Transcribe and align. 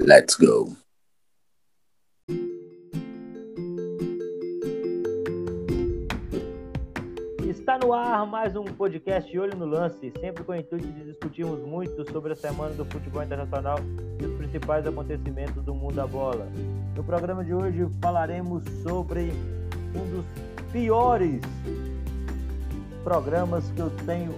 Let's 0.00 0.34
go. 0.34 0.76
Está 7.48 7.78
no 7.78 7.92
ar 7.92 8.26
mais 8.26 8.56
um 8.56 8.64
podcast 8.64 9.38
Olho 9.38 9.56
no 9.56 9.66
Lance, 9.66 10.12
sempre 10.20 10.42
com 10.42 10.50
o 10.50 10.56
intuito 10.56 10.84
de 10.88 11.04
discutirmos 11.04 11.60
muito 11.60 12.10
sobre 12.10 12.32
a 12.32 12.36
semana 12.36 12.74
do 12.74 12.84
futebol 12.86 13.22
internacional 13.22 13.78
e 14.20 14.26
os 14.26 14.36
principais 14.36 14.84
acontecimentos 14.84 15.62
do 15.62 15.76
mundo 15.76 15.94
da 15.94 16.08
bola. 16.08 16.48
No 16.96 17.04
programa 17.04 17.44
de 17.44 17.54
hoje 17.54 17.86
falaremos 18.02 18.64
sobre 18.82 19.30
um 19.94 20.16
dos 20.16 20.26
piores 20.72 21.40
programas 23.04 23.70
que 23.76 23.80
eu 23.80 23.90
tenho 24.04 24.34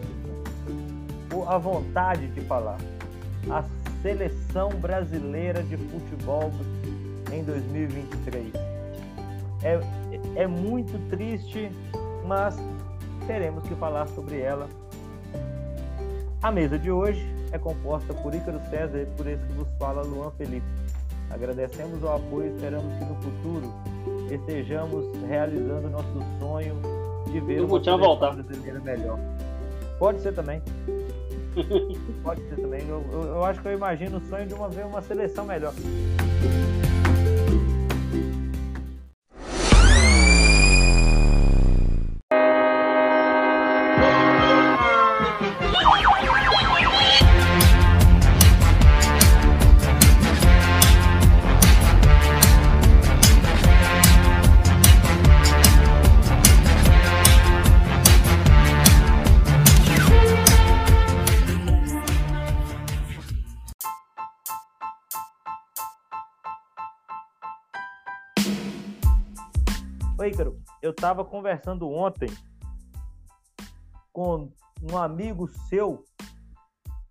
a 1.48 1.56
vontade 1.56 2.26
de 2.28 2.42
falar. 2.42 2.76
Seleção 4.02 4.68
brasileira 4.70 5.62
de 5.62 5.76
futebol 5.76 6.50
em 7.32 7.42
2023. 7.44 8.52
É, 9.62 9.80
é 10.42 10.46
muito 10.46 10.98
triste, 11.08 11.70
mas 12.26 12.56
teremos 13.26 13.62
que 13.64 13.74
falar 13.76 14.08
sobre 14.08 14.40
ela. 14.40 14.68
A 16.42 16.50
mesa 16.50 16.76
de 16.76 16.90
hoje 16.90 17.24
é 17.52 17.58
composta 17.58 18.12
por 18.12 18.34
Ícaro 18.34 18.60
César 18.68 18.98
e 18.98 19.06
por 19.06 19.26
esse 19.26 19.46
que 19.46 19.52
vos 19.52 19.68
fala, 19.78 20.02
Luan 20.02 20.32
Felipe. 20.32 20.66
Agradecemos 21.30 22.02
o 22.02 22.08
apoio 22.08 22.50
e 22.50 22.54
esperamos 22.56 22.92
que 22.98 23.04
no 23.04 23.14
futuro 23.22 23.72
estejamos 24.30 25.06
realizando 25.28 25.88
nosso 25.88 26.22
sonho 26.40 26.74
de 27.30 27.40
ver 27.40 27.62
uma 27.62 27.82
seleção 27.82 28.16
brasileira 28.18 28.80
melhor. 28.80 29.18
Pode 29.98 30.20
ser 30.20 30.34
também. 30.34 30.60
Pode 32.22 32.40
ser 32.48 32.56
também. 32.56 32.86
Eu, 32.88 33.04
eu, 33.12 33.22
eu, 33.22 33.44
acho 33.44 33.60
que 33.60 33.68
eu 33.68 33.72
imagino 33.72 34.18
o 34.18 34.20
sonho 34.28 34.46
de 34.46 34.54
uma 34.54 34.68
ver 34.68 34.86
uma 34.86 35.02
seleção 35.02 35.44
melhor. 35.44 35.74
Estava 71.02 71.24
conversando 71.24 71.90
ontem 71.90 72.28
com 74.12 74.48
um 74.88 74.96
amigo 74.96 75.48
seu 75.48 76.04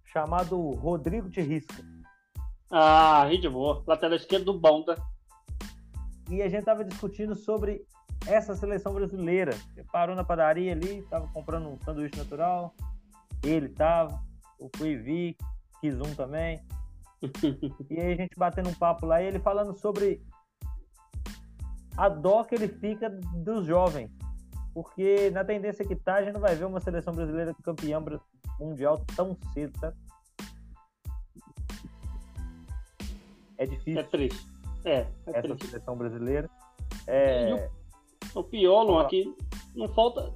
chamado 0.06 0.58
Rodrigo 0.76 1.30
Terrisca. 1.30 1.84
Ah, 2.72 3.28
de 3.30 3.50
boa. 3.50 3.84
Lateral 3.86 4.16
esquerdo 4.16 4.46
do 4.46 4.58
Bonda. 4.58 4.96
E 6.30 6.42
a 6.42 6.48
gente 6.48 6.62
estava 6.62 6.86
discutindo 6.86 7.36
sobre 7.36 7.86
essa 8.26 8.56
seleção 8.56 8.94
brasileira. 8.94 9.52
Ele 9.76 9.86
parou 9.92 10.16
na 10.16 10.24
padaria 10.24 10.72
ali, 10.72 11.00
estava 11.00 11.28
comprando 11.28 11.68
um 11.68 11.78
sanduíche 11.82 12.18
natural. 12.18 12.74
Ele 13.44 13.66
estava, 13.66 14.24
eu 14.58 14.70
fui 14.78 14.96
vi, 14.96 15.36
quis 15.82 16.00
um 16.00 16.16
também. 16.16 16.62
e 17.92 18.00
aí 18.00 18.14
a 18.14 18.16
gente 18.16 18.38
batendo 18.38 18.70
um 18.70 18.74
papo 18.74 19.06
lá 19.06 19.22
e 19.22 19.26
ele 19.26 19.40
falando 19.40 19.78
sobre 19.78 20.24
a 21.98 22.10
dó 22.10 22.44
que 22.44 22.56
ele 22.56 22.68
fica 22.68 23.10
dos 23.10 23.66
jovens. 23.66 24.10
Porque 24.74 25.30
na 25.32 25.44
tendência 25.44 25.86
que 25.86 25.96
tá, 25.96 26.16
a 26.16 26.24
gente 26.24 26.34
não 26.34 26.42
vai 26.42 26.56
ver 26.56 26.66
uma 26.66 26.80
seleção 26.80 27.14
brasileira 27.14 27.54
campeã 27.64 28.02
mundial 28.60 29.04
tão 29.16 29.38
cedo, 29.54 29.78
tá? 29.80 29.94
É 33.58 33.66
difícil. 33.66 34.00
É 34.00 34.04
triste. 34.04 34.48
É, 34.86 34.92
é 34.92 35.08
essa 35.28 35.42
triste. 35.42 35.68
seleção 35.68 35.98
brasileira. 35.98 36.50
É... 37.06 37.70
O, 38.34 38.40
o 38.40 38.44
pior, 38.44 39.02
aqui 39.02 39.36
não 39.76 39.88
falta. 39.90 40.34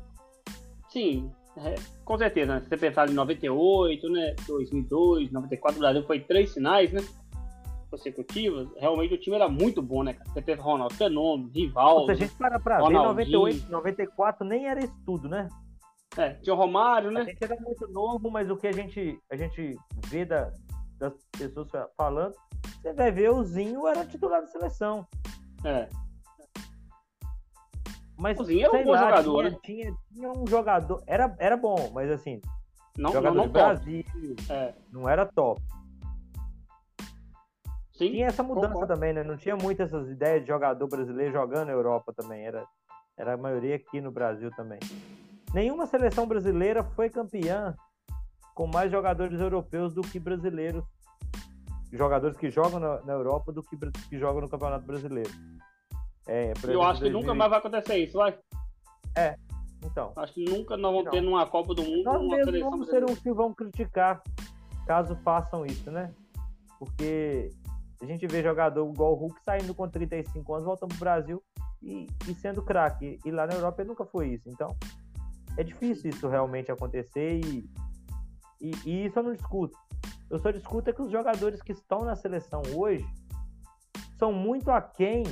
Sim, 0.89 1.31
é, 1.57 1.75
com 2.03 2.17
certeza, 2.17 2.53
né? 2.53 2.61
Se 2.61 2.67
você 2.67 2.77
pensar 2.77 3.09
em 3.09 3.13
98, 3.13 4.09
né? 4.09 4.35
2002, 4.45 5.31
94, 5.31 5.77
o 5.77 5.79
Brasil 5.79 6.03
foi 6.03 6.19
três 6.19 6.53
finais, 6.53 6.91
né? 6.91 7.01
Consecutivas, 7.95 8.67
realmente 8.77 9.13
o 9.13 9.17
time 9.17 9.35
era 9.35 9.47
muito 9.47 9.81
bom, 9.81 10.03
né, 10.03 10.13
cara? 10.13 10.29
Você 10.29 10.41
teve 10.41 10.61
Ronaldo 10.61 10.93
Fenômeno, 10.95 11.49
Rival. 11.49 12.05
Se 12.05 12.11
a 12.11 12.15
gente 12.15 12.33
para 12.35 12.59
pra 12.59 12.77
ver, 12.85 12.93
98, 12.93 13.71
94 13.71 14.45
nem 14.45 14.67
era 14.67 14.83
isso 14.83 14.95
tudo, 15.05 15.29
né? 15.29 15.47
É, 16.17 16.33
tinha 16.35 16.53
o 16.53 16.57
Romário, 16.57 17.11
né? 17.11 17.21
A 17.21 17.23
gente 17.23 17.43
era 17.43 17.55
muito 17.59 17.87
novo, 17.87 18.29
mas 18.29 18.49
o 18.49 18.57
que 18.57 18.67
a 18.67 18.71
gente, 18.71 19.19
a 19.29 19.35
gente 19.35 19.77
vê 20.07 20.25
da, 20.25 20.51
das 20.97 21.13
pessoas 21.37 21.67
falando, 21.97 22.33
você 22.81 22.93
vai 22.93 23.11
ver 23.11 23.31
o 23.31 23.43
Zinho 23.43 23.87
era 23.87 24.05
titular 24.05 24.41
da 24.41 24.47
seleção. 24.47 25.07
É. 25.63 25.89
Mas, 28.17 28.39
o 28.39 28.43
Zinho 28.43 28.65
era 28.65 28.77
um 28.77 28.83
bom 28.83 28.91
lá, 28.91 28.97
jogador, 28.99 29.43
tinha, 29.43 29.51
né? 29.51 29.59
tinha, 29.63 29.95
tinha, 30.13 30.31
um 30.31 30.47
jogador, 30.47 31.03
era, 31.05 31.35
era 31.37 31.57
bom, 31.57 31.91
mas 31.93 32.09
assim, 32.09 32.41
não, 32.97 33.11
jogador 33.11 33.35
não, 33.35 33.43
não 33.43 33.47
do 33.47 33.53
Brasil, 33.53 34.05
é. 34.49 34.73
não 34.91 35.09
era 35.09 35.25
top. 35.25 35.61
Sim, 37.97 38.11
tinha 38.11 38.27
essa 38.27 38.43
mudança 38.43 38.67
concordo. 38.73 38.93
também, 38.93 39.13
né? 39.13 39.23
Não 39.23 39.37
tinha 39.37 39.55
muitas 39.55 39.87
essas 39.93 40.09
ideias 40.09 40.41
de 40.41 40.47
jogador 40.47 40.87
brasileiro 40.87 41.31
jogando 41.31 41.67
na 41.67 41.73
Europa 41.73 42.13
também. 42.13 42.45
Era, 42.45 42.65
era 43.17 43.33
a 43.33 43.37
maioria 43.37 43.75
aqui 43.75 44.01
no 44.01 44.11
Brasil 44.11 44.51
também. 44.51 44.79
Nenhuma 45.53 45.85
seleção 45.85 46.27
brasileira 46.27 46.83
foi 46.83 47.09
campeã 47.09 47.73
com 48.53 48.67
mais 48.67 48.91
jogadores 48.91 49.39
europeus 49.39 49.93
do 49.93 50.01
que 50.01 50.19
brasileiros. 50.19 50.83
Jogadores 51.93 52.35
que 52.35 52.49
jogam 52.49 52.79
na, 52.79 53.01
na 53.03 53.13
Europa 53.13 53.53
do 53.53 53.63
que, 53.63 53.77
que 54.09 54.19
jogam 54.19 54.41
no 54.41 54.49
Campeonato 54.49 54.85
Brasileiro. 54.85 55.31
É, 56.27 56.47
Eu 56.47 56.51
exemplo, 56.51 56.81
acho 56.81 57.01
que 57.01 57.09
2020. 57.09 57.13
nunca 57.13 57.33
mais 57.33 57.49
vai 57.49 57.59
acontecer 57.59 57.97
isso, 57.97 58.17
vai? 58.17 58.37
É, 59.15 59.35
então. 59.83 60.11
Acho 60.17 60.33
que 60.33 60.43
nunca 60.43 60.75
nós 60.75 60.93
vamos 60.93 61.11
ter 61.11 61.21
numa 61.21 61.45
Copa 61.45 61.73
do 61.73 61.83
Mundo 61.83 62.03
nós 62.03 62.21
uma 62.21 62.43
seleção 62.43 62.71
vamos 62.71 62.89
ser 62.89 63.03
uns 63.05 63.19
que 63.19 63.31
vão 63.31 63.53
criticar 63.53 64.21
caso 64.85 65.15
façam 65.23 65.65
isso, 65.65 65.89
né? 65.91 66.13
Porque 66.77 67.49
a 68.01 68.05
gente 68.05 68.27
vê 68.27 68.43
jogador 68.43 68.89
igual 68.89 69.13
o 69.13 69.15
Hulk 69.15 69.41
saindo 69.43 69.73
com 69.73 69.87
35 69.87 70.53
anos, 70.53 70.65
voltando 70.65 70.89
pro 70.89 70.99
Brasil 70.99 71.41
e, 71.81 72.07
e 72.27 72.35
sendo 72.35 72.61
craque. 72.61 73.19
E 73.25 73.31
lá 73.31 73.47
na 73.47 73.53
Europa 73.53 73.81
ele 73.81 73.89
nunca 73.89 74.05
foi 74.05 74.29
isso. 74.29 74.49
Então, 74.49 74.75
é 75.57 75.63
difícil 75.63 76.09
isso 76.09 76.27
realmente 76.27 76.71
acontecer 76.71 77.39
e, 77.45 77.69
e, 78.59 78.71
e 78.85 79.05
isso 79.05 79.19
eu 79.19 79.23
não 79.23 79.33
discuto. 79.33 79.77
Eu 80.29 80.39
só 80.39 80.51
discuto 80.51 80.89
é 80.89 80.93
que 80.93 81.01
os 81.01 81.11
jogadores 81.11 81.61
que 81.61 81.71
estão 81.71 82.03
na 82.03 82.15
seleção 82.15 82.61
hoje 82.73 83.05
são 84.17 84.33
muito 84.33 84.71
aquém 84.71 85.23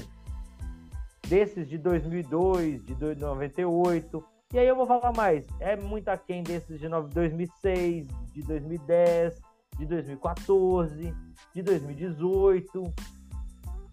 desses 1.28 1.68
de 1.68 1.78
2002, 1.78 2.86
de 2.86 2.96
98. 3.16 4.24
E 4.54 4.60
aí 4.60 4.68
eu 4.68 4.76
vou 4.76 4.86
falar 4.86 5.12
mais, 5.16 5.46
é 5.60 5.76
muito 5.76 6.10
aquém 6.10 6.44
desses 6.44 6.80
de 6.80 6.88
2006, 6.88 8.08
de 8.32 8.42
2010, 8.44 9.42
de 9.78 9.86
2014, 9.86 11.14
de 11.54 11.62
2018. 11.62 12.94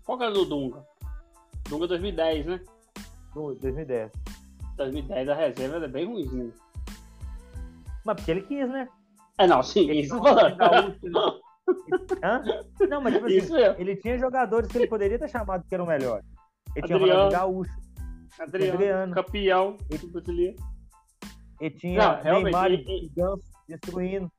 Qual 0.04 0.18
que 0.18 0.24
era 0.24 0.32
do 0.32 0.44
Dunga? 0.44 0.84
Dunga 1.68 1.86
2010, 1.88 2.46
né? 2.46 2.60
2010. 3.34 4.10
2010 4.76 5.28
a 5.28 5.34
reserva 5.34 5.84
é 5.84 5.88
bem 5.88 6.06
ruim, 6.06 6.52
Mas 8.04 8.16
porque 8.16 8.30
ele 8.30 8.42
quis, 8.42 8.68
né? 8.68 8.88
É, 9.38 9.46
não, 9.46 9.62
sim, 9.62 9.88
ele 9.88 10.00
isso. 10.00 10.14
Hã? 12.22 12.42
Não, 12.88 13.00
mas 13.00 13.14
tipo 13.14 13.26
assim, 13.26 13.54
ele 13.78 13.96
tinha 13.96 14.18
jogadores 14.18 14.68
que 14.70 14.76
ele 14.76 14.88
poderia 14.88 15.18
ter 15.18 15.28
chamado 15.28 15.64
que 15.66 15.74
eram 15.74 15.86
melhores. 15.86 16.26
Ele 16.74 16.86
tinha 16.86 16.96
Adriano, 16.96 17.24
Ronaldo 17.24 17.36
Gaúcho. 17.36 17.80
Adriano, 18.38 18.74
Adriano. 18.74 19.14
campeão 19.14 19.76
brasileiro. 20.10 20.56
Ele 21.60 21.74
tinha 21.76 21.98
Não, 21.98 22.42
Neymar 22.42 22.68
realmente, 22.70 22.90
e 22.90 23.08
Ganso 23.10 23.44
destruindo. 23.68 24.32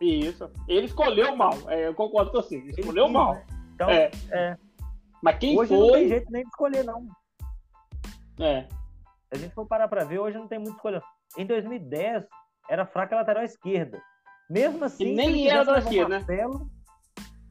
Isso. 0.00 0.50
Ele 0.68 0.86
escolheu 0.86 1.34
mal. 1.36 1.52
É, 1.68 1.86
eu 1.88 1.94
concordo 1.94 2.30
com 2.30 2.40
você. 2.40 2.56
Ele 2.56 2.70
escolheu 2.70 3.08
mal. 3.08 3.34
né? 3.34 3.46
Então, 3.74 3.90
É. 3.90 4.10
é. 4.30 4.56
Mas 5.22 5.38
quem 5.38 5.58
Hoje 5.58 5.72
não 5.72 5.82
tem 5.82 5.90
foi. 5.90 6.08
jeito 6.08 6.30
nem 6.30 6.42
de 6.42 6.48
escolher, 6.48 6.84
não. 6.84 7.06
É. 8.38 8.62
Se 8.62 9.32
a 9.32 9.36
gente 9.36 9.54
for 9.54 9.66
parar 9.66 9.88
pra 9.88 10.04
ver, 10.04 10.18
hoje 10.20 10.38
não 10.38 10.46
tem 10.48 10.58
muito 10.58 10.76
escolha. 10.76 11.02
Em 11.36 11.44
2010, 11.44 12.24
era 12.68 12.86
fraca 12.86 13.16
a 13.16 13.18
lateral 13.18 13.42
esquerda. 13.44 14.00
Mesmo 14.48 14.84
assim, 14.84 15.04
E 15.08 15.14
nem 15.14 15.48
era 15.48 15.64
da 15.64 15.78
esquerda, 15.78 16.20
né? 16.20 16.24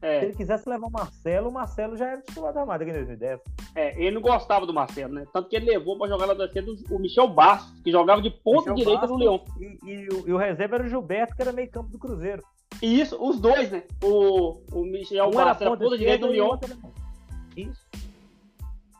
se 0.00 0.06
É, 0.06 0.24
ele 0.24 0.34
quisesse 0.36 0.68
levar 0.68 0.86
o 0.86 0.90
Marcelo, 0.90 1.48
o 1.48 1.52
Marcelo 1.52 1.96
já 1.96 2.06
era 2.08 2.20
titular 2.22 2.52
da 2.52 2.62
aqui 2.74 2.84
em 2.90 2.92
2010. 2.92 3.40
é, 3.74 4.00
ele 4.00 4.12
não 4.14 4.22
gostava 4.22 4.64
do 4.66 4.72
Marcelo, 4.74 5.12
né? 5.14 5.24
Tanto 5.32 5.48
que 5.48 5.56
ele 5.56 5.66
levou 5.70 5.98
pra 5.98 6.08
jogar 6.08 6.26
lá 6.26 6.34
da 6.34 6.48
o 6.90 6.98
Michel 6.98 7.28
Bastos, 7.28 7.80
que 7.82 7.90
jogava 7.90 8.22
de 8.22 8.30
ponta 8.30 8.72
direita 8.74 9.00
Bastos 9.02 9.18
no 9.18 9.24
Leão. 9.24 9.44
E, 9.58 9.90
e 9.90 10.08
o, 10.08 10.28
e 10.28 10.32
o 10.32 10.36
reserva 10.36 10.76
era 10.76 10.84
o 10.84 10.88
Gilberto, 10.88 11.34
que 11.34 11.42
era 11.42 11.52
meio 11.52 11.70
campo 11.70 11.90
do 11.90 11.98
Cruzeiro. 11.98 12.42
Isso, 12.80 13.16
os 13.20 13.40
dois, 13.40 13.70
né? 13.70 13.82
O, 14.04 14.60
o 14.72 14.82
Michel 14.84 15.26
Um 15.28 15.30
Bastos 15.32 15.62
era 15.62 15.70
ponta 15.70 15.84
ponta 15.84 15.98
direita 15.98 16.26
do 16.26 16.26
esquerda 16.26 16.26
e 16.26 16.28
o 16.28 16.32
Lyon. 16.32 16.46
outro 16.46 16.70
era- 16.72 17.68
Isso. 17.70 17.86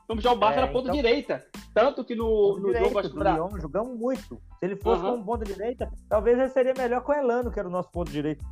O 0.08 0.14
Michel 0.14 0.36
Bastos 0.36 0.56
É, 0.56 0.62
era 0.64 0.72
ponta 0.72 0.88
então- 0.88 0.94
direita. 0.96 1.46
Tanto 1.74 2.02
que 2.04 2.14
no, 2.16 2.58
no 2.58 2.72
jogo, 2.74 2.98
acho 2.98 3.10
que 3.10 3.14
pra- 3.18 3.34
Lyon, 3.34 3.50
jogamos 3.60 3.96
muito. 3.96 4.40
Se 4.58 4.64
ele 4.64 4.74
fosse 4.76 5.00
Aham. 5.02 5.12
como 5.12 5.24
ponta 5.24 5.44
direita, 5.44 5.88
talvez 6.08 6.36
ele 6.38 6.48
seria 6.48 6.74
melhor 6.76 7.04
que 7.04 7.10
o 7.12 7.14
Elano, 7.14 7.52
que 7.52 7.58
era 7.58 7.68
o 7.68 7.70
nosso 7.70 7.90
ponto 7.92 8.10
direito. 8.10 8.44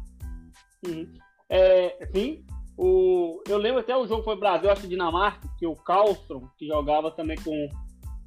Uhum. 0.86 1.08
É, 1.48 2.06
sim, 2.12 2.44
o, 2.76 3.42
eu 3.48 3.56
lembro 3.56 3.80
até 3.80 3.96
o 3.96 4.06
jogo 4.06 4.22
foi 4.22 4.36
Brasil, 4.36 4.70
acho 4.70 4.82
que 4.82 4.88
Dinamarca, 4.88 5.48
que 5.58 5.66
o 5.66 5.74
Carlstrom, 5.74 6.42
que 6.58 6.66
jogava 6.66 7.10
também 7.10 7.36
com 7.42 7.68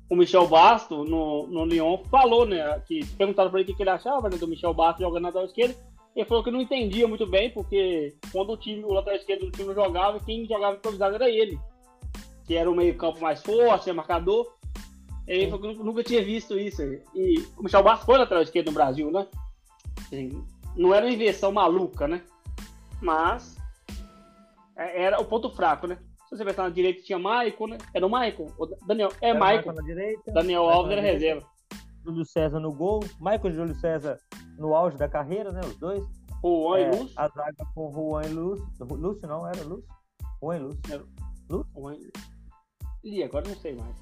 o 0.09 0.15
Michel 0.15 0.47
Basto 0.47 1.03
no, 1.03 1.45
no 1.47 1.65
Lyon, 1.65 1.99
falou, 2.09 2.45
né? 2.45 2.79
Que 2.87 3.05
perguntaram 3.15 3.51
pra 3.51 3.59
ele 3.59 3.71
o 3.71 3.75
que, 3.75 3.83
ele 3.83 3.91
achava 3.91 4.27
né, 4.27 4.37
do 4.37 4.47
Michel 4.47 4.73
Basto 4.73 5.01
jogando 5.01 5.21
na 5.21 5.27
lateral 5.27 5.45
esquerda. 5.45 5.75
Ele 6.15 6.25
falou 6.25 6.43
que 6.43 6.49
não 6.49 6.61
entendia 6.61 7.07
muito 7.07 7.27
bem, 7.27 7.51
porque 7.51 8.15
quando 8.31 8.53
o 8.53 8.57
time, 8.57 8.83
o 8.83 8.91
lateral 8.91 9.19
esquerdo 9.19 9.45
do 9.45 9.51
time 9.51 9.73
jogava, 9.73 10.19
quem 10.19 10.47
jogava 10.47 10.77
improvisado 10.77 11.15
era 11.15 11.29
ele. 11.29 11.59
Que 12.45 12.55
era 12.55 12.69
o 12.69 12.75
meio-campo 12.75 13.21
mais 13.21 13.43
forte, 13.43 13.91
marcador. 13.93 14.51
Ele 15.27 15.51
falou 15.51 15.75
que 15.75 15.83
nunca- 15.83 16.03
tinha 16.03 16.23
visto 16.23 16.57
isso. 16.57 16.81
E 17.13 17.45
o 17.55 17.61
Michel 17.61 17.83
Bastos 17.83 18.07
foi 18.07 18.17
lateral 18.17 18.41
esquerdo 18.41 18.67
no 18.67 18.73
Brasil, 18.73 19.11
né? 19.11 19.27
Assim, 19.99 20.43
não 20.75 20.91
era 20.91 21.05
uma 21.05 21.13
invenção 21.13 21.51
maluca, 21.51 22.07
né? 22.07 22.23
Mas 23.01 23.57
é- 24.75 25.03
era 25.03 25.19
o 25.21 25.25
ponto 25.25 25.49
fraco, 25.51 25.87
né? 25.87 25.97
Se 26.27 26.37
você 26.37 26.45
pensar 26.45 26.63
na 26.63 26.69
direita 26.69 27.01
tinha 27.01 27.17
Maicon, 27.17 27.67
né? 27.67 27.77
Era 27.93 28.05
o 28.05 28.09
Maicon. 28.09 28.47
O 28.57 28.65
Daniel, 28.85 29.09
é 29.21 29.29
Era 29.29 29.39
Maicon. 29.39 29.73
direita, 29.83 30.31
Daniel 30.31 30.63
Maicon 30.65 30.77
Alves 30.77 30.91
era 30.91 31.01
reserva. 31.01 31.47
Júlio 32.05 32.25
César 32.25 32.59
no 32.59 32.71
gol, 32.71 32.99
Michael 33.19 33.47
e 33.47 33.51
Júlio 33.53 33.75
César 33.75 34.17
no 34.57 34.73
auge 34.75 34.97
da 34.97 35.07
carreira, 35.09 35.51
né? 35.51 35.61
Os 35.63 35.75
dois. 35.77 36.03
Juan 36.41 36.77
É, 36.77 36.81
e 36.83 36.95
Lúcio. 36.97 37.13
a 37.19 37.27
zaga 37.27 37.65
com 37.75 37.91
Juan 37.91 38.23
e 38.25 38.29
Lúcio. 38.29 38.65
Lúcio 38.91 39.27
não, 39.27 39.45
era 39.47 39.61
Lúcio? 39.63 39.87
Juan 40.41 40.55
e 40.55 40.59
Lúcio. 40.59 41.09
O 41.49 41.81
Juan- 41.81 41.97
Ih, 43.03 43.23
agora 43.23 43.47
não 43.47 43.55
sei 43.55 43.73
mais. 43.75 43.95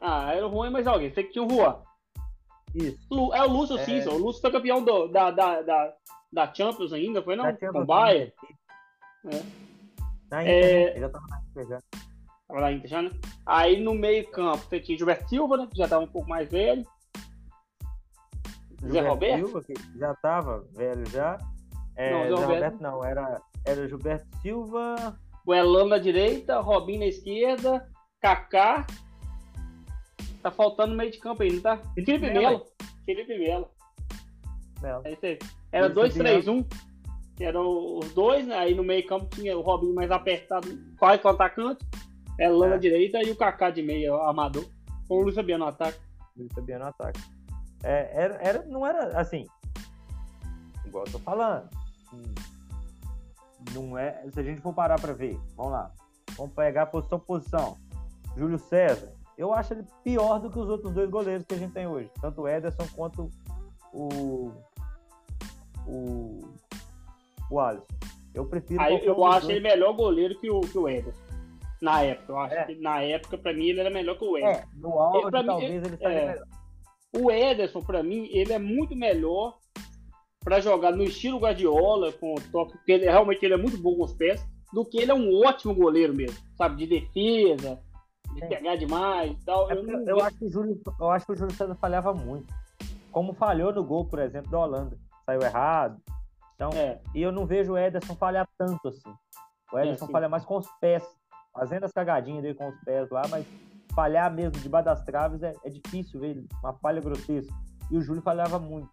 Ah, 0.00 0.34
era 0.34 0.46
o 0.46 0.50
Juan 0.50 0.66
e 0.68 0.70
mais 0.70 0.86
alguém. 0.86 1.12
Sei 1.14 1.24
que 1.24 1.32
tinha 1.32 1.44
o 1.44 1.48
Juan. 1.48 1.76
Isso. 2.74 2.98
Lu- 3.10 3.32
É 3.34 3.42
o 3.42 3.48
Lúcio 3.50 3.78
É. 3.78 3.84
sim. 3.84 4.00
O 4.08 4.18
Lúcio 4.18 4.40
foi 4.40 4.50
campeão 4.50 4.82
do- 4.84 5.06
da, 5.08 5.30
da, 5.30 5.62
da, 5.62 5.92
da 6.32 6.52
Champions 6.52 6.92
ainda, 6.92 7.22
foi 7.22 7.36
não? 7.36 7.44
Da 7.44 7.56
Com 7.56 7.80
o 7.80 7.86
Bayern. 7.86 8.32
É. 9.26 9.42
Na 10.30 10.42
É. 10.42 10.44
Inter, 10.44 10.84
né? 10.86 10.90
Ele 10.92 11.00
já 11.00 11.08
tava 11.10 11.26
na 11.28 11.40
Inter 11.42 11.68
já. 11.68 11.78
Tava 12.48 12.60
lá 12.60 12.72
Inter 12.72 12.90
já, 12.90 13.02
né? 13.02 13.10
Aí 13.46 13.80
no 13.80 13.94
meio 13.94 14.30
campo 14.30 14.58
você 14.58 14.80
tinha 14.80 14.96
Gilberto 14.96 15.28
Silva, 15.28 15.56
né? 15.56 15.68
Que 15.70 15.76
já 15.78 15.88
tava 15.88 16.04
um 16.04 16.08
pouco 16.08 16.28
mais 16.28 16.50
velho. 16.50 16.82
Zé 18.80 18.86
Gilberto 18.88 19.08
Roberto? 19.08 19.46
Silva, 19.46 19.62
que 19.62 19.98
já 19.98 20.14
tava 20.16 20.66
velho 20.72 21.08
já. 21.10 21.38
É, 21.94 22.10
Não, 22.10 22.18
Zé 22.22 22.24
Zé 22.24 22.30
Roberto. 22.34 22.48
Roberto 22.54 22.80
não, 22.80 23.04
era, 23.04 23.42
era 23.66 23.88
Gilberto 23.88 24.26
Silva. 24.40 25.18
O 25.44 25.52
Elano 25.54 25.90
na 25.90 25.98
direita, 25.98 26.60
Robinho 26.60 27.00
na 27.00 27.06
esquerda, 27.06 27.88
Kaká. 28.20 28.86
Tá 30.42 30.50
faltando 30.50 30.96
meio 30.96 31.10
de 31.10 31.18
campo 31.18 31.42
aí, 31.42 31.52
não 31.52 31.60
tá? 31.62 31.76
Felipe 31.94 32.18
Felipe 32.18 32.30
Melo. 32.32 32.48
Melo. 32.48 32.66
Felipe 33.04 33.38
Melo. 33.38 33.70
Não, 34.82 35.02
É. 35.04 35.38
Era 35.70 35.86
Isso, 35.86 35.94
2-3-1. 35.94 36.66
Que 37.36 37.44
eram 37.44 37.98
os 37.98 38.12
dois, 38.12 38.46
né? 38.46 38.56
Aí 38.58 38.74
no 38.74 38.84
meio 38.84 39.06
campo 39.06 39.26
tinha 39.34 39.56
o 39.56 39.62
Robinho 39.62 39.94
mais 39.94 40.10
apertado, 40.10 40.68
quase 40.98 41.22
com 41.22 41.28
o 41.28 41.30
atacante. 41.30 41.84
Elano 42.38 42.64
É. 42.64 42.68
na 42.70 42.76
direita 42.76 43.22
e 43.22 43.30
o 43.30 43.36
Kaká 43.36 43.70
de 43.70 43.82
meia, 43.82 44.12
armador. 44.14 44.64
Com 45.08 45.18
o 45.18 45.22
Luiz 45.22 45.34
Fabiano 45.34 45.64
no 45.64 45.70
ataque. 45.70 45.98
ele 46.36 46.48
sabia 46.54 46.78
no 46.78 46.86
ataque. 46.86 47.20
É, 47.82 48.10
era, 48.24 48.34
era, 48.42 48.62
não 48.66 48.86
era 48.86 49.18
assim. 49.20 49.46
Igual 50.86 51.04
eu 51.06 51.12
tô 51.12 51.18
falando. 51.18 51.68
Não 53.74 53.96
é. 53.96 54.24
Se 54.32 54.40
a 54.40 54.42
gente 54.42 54.60
for 54.60 54.72
parar 54.74 55.00
pra 55.00 55.12
ver, 55.12 55.38
vamos 55.56 55.72
lá. 55.72 55.90
Vamos 56.36 56.54
pegar 56.54 56.86
posição 56.86 57.18
por 57.18 57.26
posição. 57.38 57.76
Júlio 58.36 58.58
César. 58.58 59.12
Eu 59.36 59.52
acho 59.52 59.72
ele 59.74 59.84
pior 60.04 60.38
do 60.38 60.50
que 60.50 60.58
os 60.58 60.68
outros 60.68 60.92
dois 60.92 61.08
goleiros 61.10 61.44
que 61.46 61.54
a 61.54 61.58
gente 61.58 61.72
tem 61.72 61.86
hoje. 61.86 62.10
Tanto 62.20 62.42
o 62.42 62.48
Ederson 62.48 62.86
quanto 62.94 63.30
o. 63.92 64.50
O. 65.86 66.40
O 67.50 67.60
Alisson. 67.60 67.86
Eu 68.34 68.46
prefiro. 68.46 68.80
Aí 68.80 69.04
eu 69.04 69.24
acho 69.24 69.50
ele 69.50 69.60
melhor 69.60 69.92
goleiro 69.94 70.38
que 70.40 70.50
o, 70.50 70.60
que 70.60 70.78
o 70.78 70.88
Ederson. 70.88 71.20
Na 71.82 72.02
época, 72.02 72.32
eu 72.32 72.38
acho 72.38 72.54
É. 72.54 72.64
que 72.64 72.74
na 72.76 73.02
época, 73.02 73.36
pra 73.36 73.52
mim, 73.52 73.66
ele 73.66 73.80
era 73.80 73.90
melhor 73.90 74.16
que 74.16 74.24
o 74.24 74.38
Ederson. 74.38 74.60
É, 74.60 74.66
no 74.76 74.98
auge, 75.00 75.24
mim, 75.26 75.46
talvez 75.46 75.84
ele 75.84 75.94
estaria 75.94 76.18
é. 76.18 76.26
melhor. 76.28 76.46
O 77.14 77.30
Ederson, 77.30 77.80
pra 77.82 78.02
mim, 78.02 78.28
ele 78.32 78.52
é 78.52 78.58
muito 78.58 78.96
melhor 78.96 79.58
pra 80.40 80.60
jogar 80.60 80.92
no 80.92 81.02
estilo 81.02 81.38
Guardiola, 81.38 82.10
com 82.12 82.34
o 82.34 82.40
toque, 82.50 82.72
porque 82.72 82.92
ele, 82.92 83.04
realmente 83.04 83.44
ele 83.44 83.54
é 83.54 83.58
muito 83.58 83.76
bom 83.76 83.94
com 83.96 84.04
os 84.04 84.12
pés, 84.14 84.44
do 84.72 84.84
que 84.84 84.98
ele 84.98 85.10
é 85.10 85.14
um 85.14 85.44
ótimo 85.44 85.74
goleiro 85.74 86.14
mesmo, 86.14 86.36
sabe? 86.56 86.76
De 86.76 86.86
defesa, 86.86 87.78
de 88.34 88.42
É. 88.42 88.46
pegar 88.46 88.76
demais 88.76 89.32
e 89.32 89.44
tal. 89.44 89.70
É 89.70 89.74
Eu 89.74 90.06
eu, 90.06 90.20
acho 90.24 90.38
que 90.38 90.44
o 90.46 90.50
Júlio, 90.50 90.80
eu 90.98 91.10
acho 91.10 91.26
que 91.26 91.32
o 91.32 91.36
Júlio 91.36 91.54
César 91.54 91.74
falhava 91.74 92.14
muito. 92.14 92.52
Como 93.10 93.34
falhou 93.34 93.72
no 93.74 93.84
gol, 93.84 94.06
por 94.06 94.18
exemplo, 94.20 94.50
da 94.50 94.58
Holanda. 94.58 94.96
Saiu 95.26 95.42
errado. 95.42 96.00
Então, 96.54 96.70
É, 96.74 97.00
e 97.14 97.22
eu 97.22 97.32
não 97.32 97.46
vejo 97.46 97.72
o 97.72 97.78
Ederson 97.78 98.14
falhar 98.14 98.48
tanto 98.58 98.88
assim. 98.88 99.12
O 99.72 99.78
É, 99.78 99.86
Ederson 99.86 100.06
sim. 100.06 100.12
falha 100.12 100.28
mais 100.28 100.44
com 100.44 100.56
os 100.58 100.66
pés. 100.80 101.02
Fazendo 101.52 101.84
as 101.84 101.92
cagadinhas 101.92 102.42
dele 102.42 102.54
com 102.54 102.68
os 102.68 102.76
pés 102.84 103.10
lá, 103.10 103.22
mas 103.28 103.46
falhar 103.94 104.32
mesmo 104.32 104.52
debaixo 104.60 104.86
das 104.86 105.04
traves 105.04 105.42
é, 105.42 105.52
é 105.64 105.68
difícil 105.70 106.18
ver 106.20 106.30
ele. 106.30 106.48
Uma 106.62 106.72
falha 106.74 107.00
grotesca. 107.00 107.52
E 107.90 107.96
o 107.96 108.00
Júlio 108.00 108.22
falhava 108.22 108.58
muito. 108.58 108.88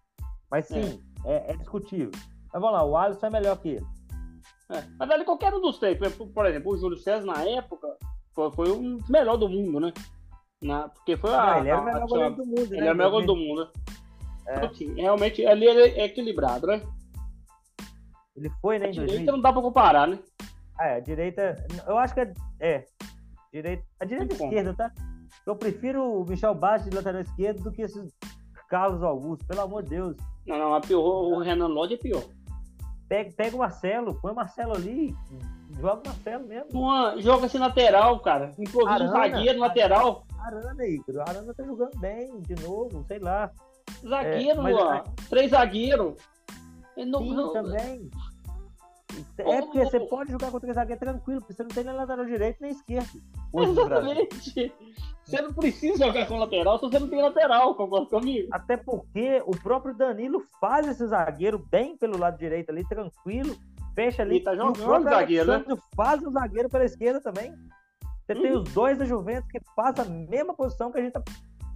Mas 0.51 0.65
sim, 0.67 1.01
é, 1.25 1.51
é 1.51 1.57
discutível. 1.57 2.11
Mas 2.51 2.61
vamos 2.61 2.71
lá, 2.73 2.83
o 2.83 2.97
Alisson 2.97 3.27
é 3.27 3.29
melhor 3.29 3.57
que 3.57 3.69
ele. 3.69 3.85
é. 4.71 4.83
Mas 4.97 5.09
ali 5.11 5.23
qualquer 5.23 5.53
um 5.53 5.61
dos 5.61 5.77
três, 5.77 5.97
por, 6.33 6.45
exemplo, 6.45 6.71
o 6.73 6.77
Júlio 6.77 6.97
César 6.97 7.25
na 7.25 7.43
época 7.43 7.87
foi, 8.33 8.51
foi 8.51 8.65
dos 8.67 9.07
melhores 9.09 9.39
do 9.39 9.47
mundo, 9.47 9.79
né? 9.79 9.93
Na, 10.61 10.89
porque 10.89 11.15
foi 11.15 11.33
a. 11.33 11.53
Ah, 11.53 11.59
ele 11.59 11.69
era 11.69 11.79
o 11.79 11.85
melhor 11.85 12.07
goleiro 12.07 12.35
do 12.35 12.45
mundo, 12.45 12.73
Ele 12.73 12.81
né? 12.81 12.87
é 12.87 12.91
o 12.91 12.95
melhor 12.95 13.11
goleiro 13.11 13.33
do 13.33 13.39
mundo, 13.39 13.63
né? 13.65 13.71
É. 14.49 14.55
Então, 14.57 14.69
assim, 14.69 14.93
realmente, 14.95 15.45
ali 15.45 15.65
ele 15.65 15.81
é 15.99 16.05
equilibrado, 16.05 16.67
né? 16.67 16.81
Ele 18.35 18.49
foi, 18.61 18.79
né, 18.79 18.87
A 18.87 18.91
direita 18.91 19.13
2000. 19.13 19.33
não 19.33 19.41
dá 19.41 19.53
pra 19.53 19.61
comparar, 19.61 20.07
né? 20.07 20.19
Ah, 20.79 20.87
é, 20.87 20.95
a 20.95 20.99
direita. 20.99 21.55
Eu 21.85 21.97
acho 21.97 22.13
que 22.13 22.21
é. 22.21 22.33
é 22.59 22.85
direita, 23.51 23.83
a 23.99 24.05
direita 24.05 24.33
e 24.33 24.37
esquerda, 24.37 24.73
tá? 24.73 24.91
Eu 25.45 25.55
prefiro 25.55 26.21
o 26.21 26.25
Michel 26.25 26.55
Bastos 26.55 26.89
de 26.89 26.95
lateral 26.95 27.21
esquerdo 27.21 27.63
do 27.63 27.71
que 27.71 27.81
esses 27.81 28.11
Carlos 28.69 29.03
Augusto, 29.03 29.45
pelo 29.45 29.61
amor 29.61 29.83
de 29.83 29.89
Deus. 29.89 30.15
Não, 30.47 30.57
não, 30.57 30.81
pior, 30.81 31.01
o 31.01 31.39
Renan 31.39 31.67
Lodge 31.67 31.95
é 31.95 31.97
pior. 31.97 32.23
Pega, 33.07 33.31
pega 33.35 33.55
o 33.55 33.59
Marcelo, 33.59 34.19
põe 34.21 34.31
o 34.31 34.35
Marcelo 34.35 34.75
ali, 34.75 35.15
joga 35.79 36.01
o 36.01 36.07
Marcelo 36.07 36.47
mesmo. 36.47 36.79
Uma, 36.79 37.19
joga 37.19 37.47
esse 37.47 37.57
lateral, 37.57 38.19
cara. 38.19 38.51
Improvisa 38.57 39.03
um 39.03 39.15
Arana. 39.15 39.31
zagueiro 39.31 39.59
lateral. 39.59 40.25
Arana, 40.39 40.85
Igor. 40.85 41.15
O 41.15 41.21
Arana 41.21 41.53
tá 41.53 41.63
jogando 41.63 41.99
bem, 41.99 42.39
de 42.41 42.55
novo, 42.63 43.03
sei 43.07 43.19
lá. 43.19 43.51
Zagueiro, 44.07 44.59
É, 44.59 44.63
mas- 44.63 44.75
Luan. 44.75 45.03
Três 45.29 45.51
zagueiros. 45.51 46.13
Não- 46.97 47.19
Sim, 47.19 47.33
não- 47.35 47.53
também. 47.53 48.09
É 49.39 49.61
porque 49.61 49.83
você 49.83 49.99
pode 50.01 50.31
jogar 50.31 50.51
contra 50.51 50.69
o 50.69 50.73
zagueiro 50.73 50.99
tranquilo, 50.99 51.41
porque 51.41 51.53
você 51.53 51.63
não 51.63 51.69
tem 51.69 51.83
nem 51.83 51.93
lateral 51.93 52.25
direito 52.25 52.57
nem 52.61 52.71
esquerdo. 52.71 53.09
Exatamente. 53.55 54.73
Você 55.25 55.41
não 55.41 55.53
precisa 55.53 56.05
jogar 56.05 56.27
com 56.27 56.37
lateral 56.37 56.77
se 56.79 56.85
você 56.85 56.99
não 56.99 57.07
tem 57.07 57.21
lateral, 57.21 57.75
concorda 57.75 58.07
comigo? 58.07 58.47
Até 58.51 58.77
porque 58.77 59.41
o 59.45 59.51
próprio 59.51 59.95
Danilo 59.95 60.41
faz 60.59 60.87
esse 60.87 61.05
zagueiro 61.07 61.59
bem 61.59 61.97
pelo 61.97 62.17
lado 62.17 62.37
direito 62.37 62.69
ali, 62.69 62.87
tranquilo, 62.87 63.55
fecha 63.95 64.21
ali. 64.21 64.37
E 64.37 64.43
tá 64.43 64.51
o 64.53 64.55
jogando 64.55 64.83
próprio 64.83 65.09
zagueiro, 65.09 65.47
né? 65.51 65.65
Faz 65.95 66.21
o 66.23 66.31
zagueiro 66.31 66.69
pela 66.69 66.85
esquerda 66.85 67.19
também. 67.21 67.53
Você 68.25 68.35
tem 68.35 68.51
Uhum. 68.53 68.61
os 68.61 68.73
dois 68.73 68.97
da 68.97 69.05
Juventus 69.05 69.51
que 69.51 69.59
fazem 69.75 70.05
a 70.05 70.07
mesma 70.29 70.53
posição 70.53 70.91
que 70.91 70.99
a 70.99 71.01
gente 71.01 71.13
tá 71.13 71.21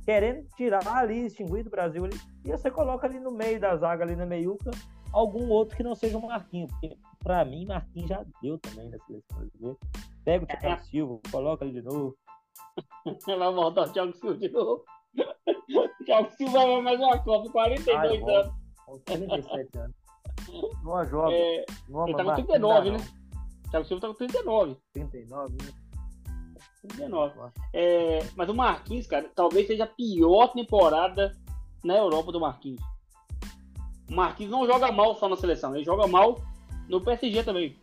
querendo 0.06 0.48
tirar 0.56 0.86
ali, 0.88 1.26
extinguir 1.26 1.64
do 1.64 1.70
Brasil 1.70 2.04
ali. 2.06 2.18
E 2.46 2.52
você 2.52 2.70
coloca 2.70 3.08
ali 3.08 3.20
no 3.20 3.32
meio 3.32 3.60
da 3.60 3.76
zaga, 3.78 4.04
ali 4.04 4.16
na 4.16 4.26
meiuca, 4.26 4.72
algum 5.12 5.50
outro 5.50 5.76
que 5.78 5.84
não 5.84 5.96
seja 5.96 6.18
um 6.18 6.28
Marquinhos. 6.28 6.72
Porque 6.72 6.98
pra 7.24 7.44
mim, 7.46 7.66
Marquinhos 7.66 8.10
já 8.10 8.26
deu 8.42 8.58
também 8.60 8.90
na 8.90 8.98
seleção 9.00 9.38
brasileira. 9.38 9.78
Pega 10.26 10.46
o 10.46 10.48
É. 10.52 10.56
Thiago 10.58 10.84
Silva, 10.84 11.20
coloca 11.32 11.66
ali 11.66 11.74
de 11.74 11.82
novo. 11.82 12.16
Vai 13.28 13.54
voltar 13.54 13.88
o 13.88 13.92
Thiago 13.92 14.14
Silva 14.14 14.38
de 14.38 14.50
novo. 14.50 14.84
O 15.76 16.06
Thiago 16.06 16.30
Silva 16.32 16.60
vai 16.66 16.82
mais 16.82 17.00
uma 17.00 17.18
Copa, 17.24 17.50
42 17.50 17.98
Ai, 17.98 18.18
volta. 18.20 18.40
anos. 18.40 18.54
Com 18.86 19.00
37 19.00 19.78
anos. 19.78 19.96
Não 20.84 21.06
joga. 21.06 21.34
É, 21.34 21.66
não, 21.88 22.08
ele 22.08 22.18
tá 22.18 22.24
com 22.24 22.28
Marquinhos 22.28 22.50
39, 22.50 22.92
dá, 22.92 22.98
né? 22.98 23.04
o 23.66 23.70
Thiago 23.70 23.86
Silva 23.86 24.02
tá 24.02 24.08
com 24.10 24.14
39. 24.16 24.78
39, 24.94 25.54
né? 25.54 25.72
39. 26.88 27.52
É, 27.74 28.20
mas 28.36 28.50
o 28.50 28.54
Marquinhos, 28.54 29.08
cara, 29.08 29.30
talvez 29.34 29.68
seja 29.68 29.86
a 29.86 29.88
pior 29.88 30.48
temporada 30.48 31.36
na 31.84 31.96
Europa 31.96 32.32
do 32.32 32.40
Marquinhos. 32.40 32.82
O 34.10 34.16
Marquinhos 34.16 34.52
não 34.52 34.66
joga 34.66 34.92
mal 34.92 35.16
só 35.16 35.30
na 35.30 35.38
seleção, 35.38 35.76
ele 35.76 35.86
joga 35.86 36.08
mal 36.08 36.42
no 36.88 37.02
PSG 37.02 37.44
também. 37.44 37.78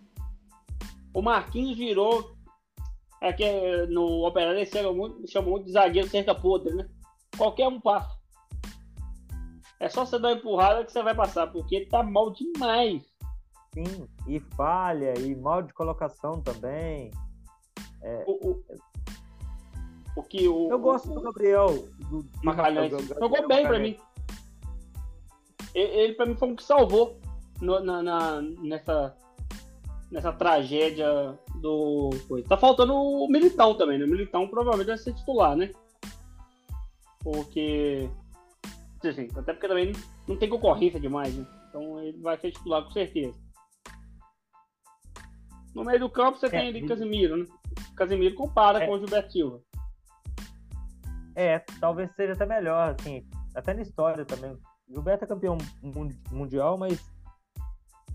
O 1.14 1.23
Marquinhos 1.23 1.76
virou. 1.76 2.38
É 3.23 3.33
que 3.35 3.45
é, 3.45 3.87
no 3.87 4.26
Operário 4.26 4.59
eles 4.59 4.71
chamam 4.71 4.95
muito, 4.95 5.30
chamam 5.30 5.50
muito 5.50 5.66
de 5.66 5.73
zagueiro 5.73 6.09
cerca 6.09 6.35
podre, 6.35 6.73
né? 6.73 6.88
Qualquer 7.37 7.69
um 7.69 7.78
passa. 7.78 8.19
É 9.78 9.88
só 9.88 10.07
você 10.07 10.19
dar 10.19 10.28
uma 10.28 10.37
empurrada 10.37 10.85
que 10.85 10.92
você 10.92 11.02
vai 11.02 11.14
passar, 11.14 11.47
porque 11.49 11.76
ele 11.76 11.87
tá 11.87 12.02
mal 12.02 12.30
demais. 12.30 13.02
Sim, 13.75 14.09
e 14.26 14.40
falha, 14.40 15.19
e 15.19 15.35
mal 15.35 15.62
de 15.62 15.73
colocação 15.75 16.40
também. 16.40 17.11
É, 18.02 18.25
O, 18.26 18.50
o, 18.50 18.64
o 20.17 20.23
que 20.23 20.49
o. 20.49 20.71
eu 20.71 20.79
gosto 20.79 21.11
o, 21.11 21.14
do 21.14 21.21
Gabriel. 21.23 21.69
Do, 22.11 22.23
do 22.23 22.29
Magalhães. 22.43 22.90
Gabriel 22.93 23.19
Jogou 23.21 23.49
bem 23.49 23.62
pra 23.62 23.73
Magalhães. 23.79 23.97
mim. 23.97 24.00
Ele, 25.75 25.93
ele 25.93 26.14
pra 26.14 26.26
mim 26.26 26.35
foi 26.37 26.52
o 26.52 26.57
que 26.57 26.64
salvou 26.64 27.19
no- 27.61 27.81
na, 27.81 28.02
na- 28.02 28.43
nessa, 28.43 29.17
nessa 30.11 30.33
tragédia 30.33 31.38
do. 31.61 32.11
coisa. 32.29 32.49
Tá 32.49 32.57
faltando 32.57 32.95
o 32.95 33.29
Militão 33.29 33.75
também, 33.76 33.99
né? 33.99 34.05
O 34.05 34.09
Militão 34.11 34.49
provavelmente 34.49 34.88
vai 34.88 34.99
ser 34.99 35.14
titular, 35.14 35.57
né? 35.57 35.71
Porque. 37.23 38.09
Assim, 39.02 39.29
até 39.35 39.52
porque 39.55 39.67
também 39.69 39.93
não 40.29 40.37
tem 40.37 40.49
concorrência 40.49 41.00
demais, 41.00 41.35
né? 41.35 41.47
Então 41.69 42.00
ele 42.02 42.19
vai 42.21 42.37
ser 42.38 42.50
titular 42.52 42.83
com 42.85 42.90
certeza. 42.90 43.35
No 45.75 45.85
meio 45.85 46.00
do 46.00 46.11
campo 46.11 46.37
você 46.38 46.50
tem 46.50 46.69
ali 46.69 46.87
Casimiro, 46.87 47.37
né? 47.37 47.47
Casimiro 47.97 48.35
compara 48.35 48.83
É. 48.83 48.87
com 48.87 48.93
o 48.95 48.99
Gilberto 48.99 49.33
Silva. 49.33 49.61
É, 51.40 51.59
talvez 51.80 52.11
seja 52.14 52.35
até 52.35 52.44
melhor, 52.44 52.94
assim, 53.00 53.26
até 53.54 53.73
na 53.73 53.80
história 53.80 54.26
também. 54.26 54.59
Gilberto 54.87 55.25
é 55.25 55.26
campeão 55.26 55.56
mun- 55.82 56.11
mundial, 56.30 56.76
mas 56.76 57.00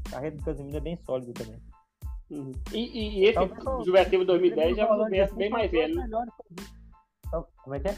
a 0.07 0.11
carreira 0.11 0.35
do 0.35 0.43
Casemiro 0.43 0.77
é 0.77 0.79
bem 0.79 0.95
sólida 0.97 1.33
também. 1.33 1.59
Uhum. 2.29 2.51
E, 2.71 3.21
e- 3.21 3.23
esse 3.25 3.33
Talvez 3.33 3.65
o- 3.65 3.83
Gilberto 3.83 4.09
Silva 4.11 4.25
2010 4.25 4.77
já 4.77 4.83
é 4.83 4.91
um 4.91 4.97
Gilberto 5.03 5.35
bem 5.35 5.49
mais 5.49 5.71
velho. 5.71 5.95
vi. 6.51 6.63
Então, 7.27 7.47
Como 7.63 7.75
é 7.75 7.79
que 7.79 7.87
é? 7.87 7.97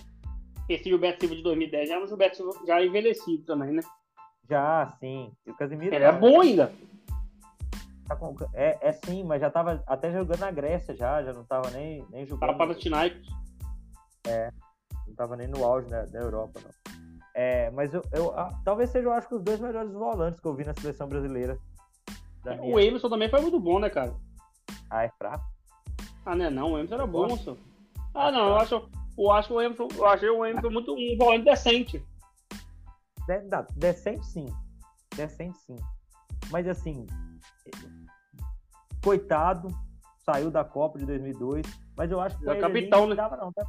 Esse 0.69 0.84
Gilberto 0.86 1.19
Silva 1.19 1.36
de 1.36 1.43
2010 1.43 1.89
já 1.89 1.96
é 1.96 2.00
um 2.03 2.07
Gilberto 2.07 2.38
Silva 2.38 2.65
já 2.65 2.81
envelhecido 2.86 3.43
também, 3.43 3.72
né? 3.74 3.81
Já, 4.50 4.88
sim. 5.00 5.34
E 5.46 5.51
o 5.51 5.55
Casemiro 5.57 5.93
Ele 5.93 6.05
é 6.05 6.12
bom 6.13 6.39
ainda. 6.39 6.72
tá 8.07 8.17
é, 8.53 8.77
é 8.81 8.91
sim, 8.93 9.25
mas 9.25 9.41
já 9.41 9.50
tava 9.50 9.84
até 9.86 10.10
jogando 10.10 10.39
na 10.39 10.51
Grécia 10.51 10.96
já, 10.96 11.22
já 11.22 11.34
não 11.34 11.43
tava 11.43 11.69
nem, 11.72 12.05
nem 12.10 12.25
Para 12.25 12.25
jogando. 12.25 12.57
Panathinaikos. 12.57 13.27
Não 15.17 15.25
tava 15.25 15.36
nem 15.36 15.47
no 15.47 15.65
auge 15.65 15.88
da, 15.89 16.05
da 16.05 16.19
Europa, 16.19 16.59
não. 16.63 16.93
É, 17.33 17.69
mas 17.71 17.91
eu, 17.93 18.03
eu 18.12 18.38
ah, 18.38 18.51
talvez 18.63 18.89
seja, 18.91 19.07
eu 19.07 19.13
acho 19.13 19.27
que 19.27 19.36
os 19.36 19.43
dois 19.43 19.59
melhores 19.59 19.91
volantes 19.91 20.39
que 20.39 20.47
eu 20.47 20.53
vi 20.53 20.63
na 20.63 20.74
seleção 20.75 21.07
brasileira. 21.07 21.57
Minha- 22.45 22.62
O 22.63 22.79
Emerson 22.79 23.09
também 23.09 23.29
foi 23.29 23.41
muito 23.41 23.59
bom, 23.59 23.79
né, 23.79 23.89
cara? 23.89 24.13
Ah, 24.89 25.03
é 25.03 25.09
fraco. 25.17 25.43
Ah, 26.25 26.36
não, 26.36 26.50
não, 26.51 26.71
o 26.74 26.77
Emerson 26.77 26.95
era 26.95 27.07
bom, 27.07 27.27
Gosto. 27.27 27.43
senhor. 27.43 27.57
Ah, 28.13 28.31
não, 28.31 28.47
eu 28.50 28.55
acho, 28.57 28.89
eu 29.17 29.31
acho 29.31 29.53
o 29.53 29.62
Emerson, 29.62 29.88
eu 29.95 30.05
achei 30.05 30.29
o 30.29 30.45
Emerson 30.45 30.69
muito 30.69 30.93
um 30.93 31.17
volante 31.17 31.45
decente. 31.45 32.03
De- 33.27 33.41
dá- 33.41 33.67
Decente 33.75 34.25
sim. 34.25 34.45
Decente 35.15 35.57
sim. 35.59 35.75
Mas 36.50 36.67
assim, 36.67 37.05
coitado, 39.03 39.67
saiu 40.19 40.50
da 40.50 40.63
Copa 40.63 40.97
de 40.97 41.05
2002, 41.05 41.65
mas 41.95 42.09
eu 42.12 42.19
acho 42.19 42.38
que 42.38 42.43
Ele 42.43 42.51
é 42.51 42.53
ele 42.57 42.65
ali 42.65 42.74
capitão, 42.74 43.01
não 43.01 43.09
né? 43.09 43.15
dava 43.15 43.38
não, 43.38 43.51
tá? 43.51 43.65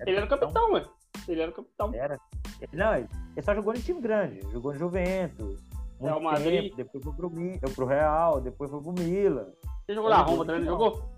Ele 0.00 0.16
era 0.16 0.26
o 0.26 0.28
capitão, 0.28 0.72
ué. 0.72 0.84
Ele 1.28 1.40
era 1.40 1.50
o 1.50 1.54
capitão. 1.54 1.94
Era. 1.94 2.20
Ele- 2.60 2.76
Não, 2.76 2.94
ele 2.94 3.08
só 3.42 3.54
jogou 3.54 3.74
em 3.74 3.80
time 3.80 4.00
grande. 4.00 4.40
Jogou 4.52 4.72
no 4.72 4.78
Juventus. 4.78 5.60
Muito 5.98 6.04
Real 6.04 6.20
Madrid. 6.20 6.62
tempo, 6.74 6.76
depois 6.76 7.04
foi 7.04 7.12
pro, 7.14 7.70
pro 7.74 7.86
Real, 7.86 8.40
depois 8.40 8.70
foi 8.70 8.82
pro 8.82 8.92
Milan, 8.92 9.46
Você 9.86 9.94
jogou 9.94 10.10
na 10.10 10.18
Roma 10.20 10.44
também, 10.44 10.60
não 10.64 10.76
no 10.76 10.84
jogou? 10.84 11.10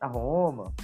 na 0.00 0.06
Roma. 0.08 0.74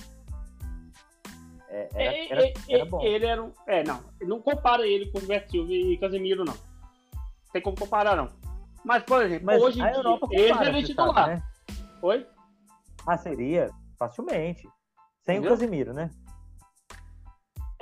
É, 1.69 1.89
era, 1.95 2.03
É, 2.03 2.33
era, 2.33 2.43
é, 2.47 2.53
era 2.69 2.83
é, 2.83 2.85
bom. 2.85 3.01
Ele 3.03 3.27
era 3.27 3.43
um. 3.43 3.53
É, 3.67 3.83
não. 3.83 4.01
Não 4.21 4.41
compara 4.41 4.87
ele 4.87 5.11
com 5.11 5.19
o 5.19 5.21
Gilberto 5.21 5.51
Silva 5.51 5.73
e 5.73 5.97
Casemiro, 5.99 6.45
não. 6.45 6.55
Tem 7.53 7.61
como 7.63 7.77
comparar, 7.77 8.15
não. 8.17 8.29
Mas, 8.85 9.03
por 9.05 9.23
exemplo, 9.23 9.47
Mas 9.47 9.61
hoje 9.63 9.81
em 9.81 9.83
dia, 9.85 9.93
Europa 9.95 10.29
ele 10.31 10.49
compara, 10.53 10.73
você 10.73 10.83
titular. 10.83 11.15
sabe, 11.15 11.35
né? 11.35 11.43
Oi? 12.03 12.27
Ah, 13.07 13.17
seria, 13.17 13.71
facilmente. 13.99 14.63
Sem 15.23 15.37
Entendeu? 15.39 15.53
o 15.53 15.55
Casimiro, 15.55 15.93
né? 15.95 16.11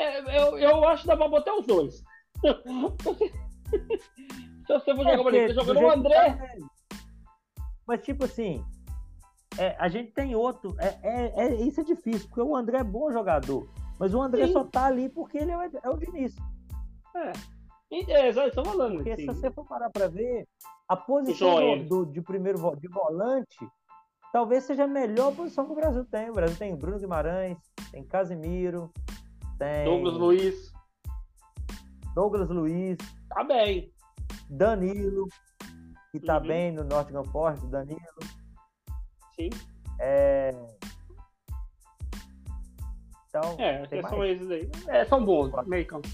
É, 0.00 0.38
eu, 0.40 0.58
eu 0.58 0.88
acho 0.88 1.02
que 1.02 1.08
dá 1.08 1.16
pra 1.16 1.28
botar 1.28 1.54
os 1.56 1.66
dois. 1.66 2.02
Se 4.66 4.72
você 4.72 4.94
for 4.94 5.04
jogar, 5.04 5.16
por 5.16 5.24
porque 5.24 5.48
do 5.48 5.54
jogando 5.54 5.82
o 5.82 5.90
André. 5.90 6.14
tá, 6.14 6.44
é. 6.44 6.58
Mas, 7.86 8.02
tipo 8.02 8.24
assim, 8.24 8.64
é, 9.58 9.76
a 9.78 9.88
gente 9.88 10.12
tem 10.12 10.34
outro. 10.34 10.74
É, 10.78 10.98
é, 11.02 11.32
é- 11.46 11.54
isso 11.56 11.80
é 11.80 11.84
difícil, 11.84 12.28
porque 12.28 12.40
o 12.40 12.56
André 12.56 12.78
é 12.78 12.84
bom 12.84 13.10
jogador. 13.10 13.68
Mas 13.98 14.14
o 14.14 14.22
André 14.22 14.46
Sim. 14.46 14.52
só 14.54 14.64
tá 14.64 14.86
ali 14.86 15.08
porque 15.08 15.36
ele 15.36 15.50
é, 15.50 15.58
o- 15.58 15.80
é 15.82 15.90
o 15.90 15.96
Diniz. 15.98 16.34
É, 17.14 17.32
é 18.12 18.28
estou 18.30 18.64
falando. 18.64 18.94
Porque 18.94 19.10
assim. 19.10 19.22
se 19.22 19.26
você 19.26 19.50
for 19.50 19.66
parar 19.66 19.90
pra 19.90 20.08
ver, 20.08 20.46
a 20.88 20.96
posição 20.96 21.84
do, 21.84 22.06
de 22.06 22.22
primeiro 22.22 22.58
de 22.76 22.88
volante 22.88 23.68
talvez 24.32 24.64
seja 24.64 24.84
a 24.84 24.88
melhor 24.88 25.34
posição 25.34 25.66
que 25.66 25.72
o 25.72 25.76
Brasil 25.76 26.04
tem. 26.04 26.30
O 26.30 26.34
Brasil 26.34 26.56
tem 26.56 26.74
Bruno 26.76 26.98
Guimarães, 26.98 27.58
tem 27.90 28.04
Casimiro, 28.04 28.90
tem 29.60 29.84
Douglas 29.84 30.14
Luiz. 30.14 30.72
Douglas 32.14 32.48
Luiz, 32.48 32.96
Tá 33.28 33.44
bem. 33.44 33.92
Danilo, 34.48 35.28
que 36.10 36.18
tá 36.18 36.38
Uhum. 36.38 36.46
bem 36.46 36.72
no 36.72 36.82
Nottingham 36.82 37.22
Forest, 37.24 37.64
Danilo. 37.68 38.00
Sim. 39.36 39.50
É... 40.00 40.50
Então, 43.28 43.54
É, 43.58 43.86
que 43.86 44.02
são 44.02 44.24
esses 44.24 44.50
aí. 44.50 44.68
É, 44.88 45.04
são 45.04 45.24
bons, 45.24 45.52
meio 45.68 45.86
campo. 45.86 46.08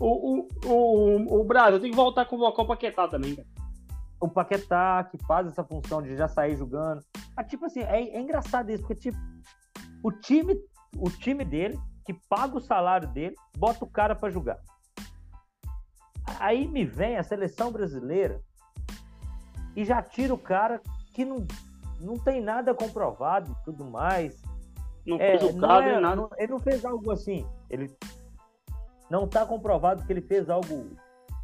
O, 0.00 0.40
o, 0.40 0.48
o, 0.66 1.40
o 1.40 1.44
Brasil 1.44 1.80
tem 1.80 1.90
que 1.90 1.96
voltar 1.96 2.24
convocar 2.24 2.64
o 2.64 2.68
Paquetá 2.68 3.06
também, 3.08 3.36
cara. 3.36 3.46
o 4.20 4.28
Paquetá, 4.28 5.04
que 5.04 5.18
faz 5.24 5.46
essa 5.46 5.62
função 5.64 6.02
de 6.02 6.16
já 6.16 6.26
sair 6.26 6.56
jogando. 6.56 7.00
Ah, 7.36 7.44
tipo 7.44 7.64
assim, 7.66 7.80
é, 7.80 8.08
é 8.16 8.20
engraçado 8.20 8.70
isso, 8.70 8.82
porque 8.84 8.96
tipo, 8.96 9.18
o 10.02 10.10
time, 10.10 10.60
o 10.96 11.08
time 11.10 11.44
dele, 11.44 11.78
que 12.08 12.14
paga 12.26 12.56
o 12.56 12.60
salário 12.60 13.06
dele, 13.08 13.36
bota 13.54 13.84
o 13.84 13.86
cara 13.86 14.14
pra 14.16 14.30
jogar. 14.30 14.58
Aí 16.40 16.66
me 16.66 16.82
vem 16.82 17.18
a 17.18 17.22
seleção 17.22 17.70
brasileira 17.70 18.40
e 19.76 19.84
já 19.84 20.00
tira 20.02 20.32
o 20.32 20.38
cara 20.38 20.80
que 21.12 21.22
não, 21.22 21.46
não 22.00 22.14
tem 22.18 22.40
nada 22.40 22.72
comprovado 22.72 23.52
e 23.52 23.62
tudo 23.62 23.84
mais. 23.84 24.40
Não 25.04 25.18
É, 25.20 25.36
foi 25.38 25.48
não 25.48 25.52
julgado 25.52 25.82
é- 25.82 26.00
nada. 26.00 26.16
não- 26.16 26.30
ele 26.38 26.50
não 26.52 26.58
fez 26.58 26.82
algo 26.82 27.10
assim. 27.10 27.46
Ele 27.68 27.94
não 29.10 29.24
está 29.26 29.44
comprovado 29.44 30.06
que 30.06 30.10
ele 30.10 30.22
fez 30.22 30.48
algo 30.48 30.96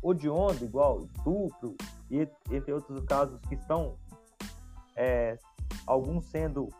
odiondo, 0.02 0.64
igual 0.64 1.00
estupro, 1.04 1.76
e 2.10 2.26
entre 2.50 2.72
outros 2.72 3.04
casos 3.04 3.38
que 3.50 3.54
estão 3.54 3.98
é, 4.96 5.36
alguns 5.86 6.24
sendo 6.30 6.70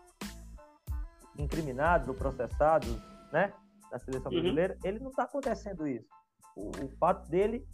incriminados 1.37 2.09
ou 2.09 2.14
processados, 2.14 2.97
né, 3.31 3.53
na 3.94 3.98
seleção 4.00 4.32
Uhum. 4.32 4.40
brasileira. 4.40 4.76
Ele 4.82 4.98
não 4.98 5.10
está 5.10 5.22
acontecendo 5.22 5.86
isso. 5.86 6.08
O, 6.56 6.70
o 6.70 6.88
fato 6.98 7.28
dele 7.30 7.64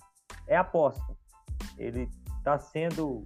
é 0.46 0.56
aposta. 0.56 1.16
Ele 1.78 2.08
está 2.36 2.58
sendo 2.58 3.24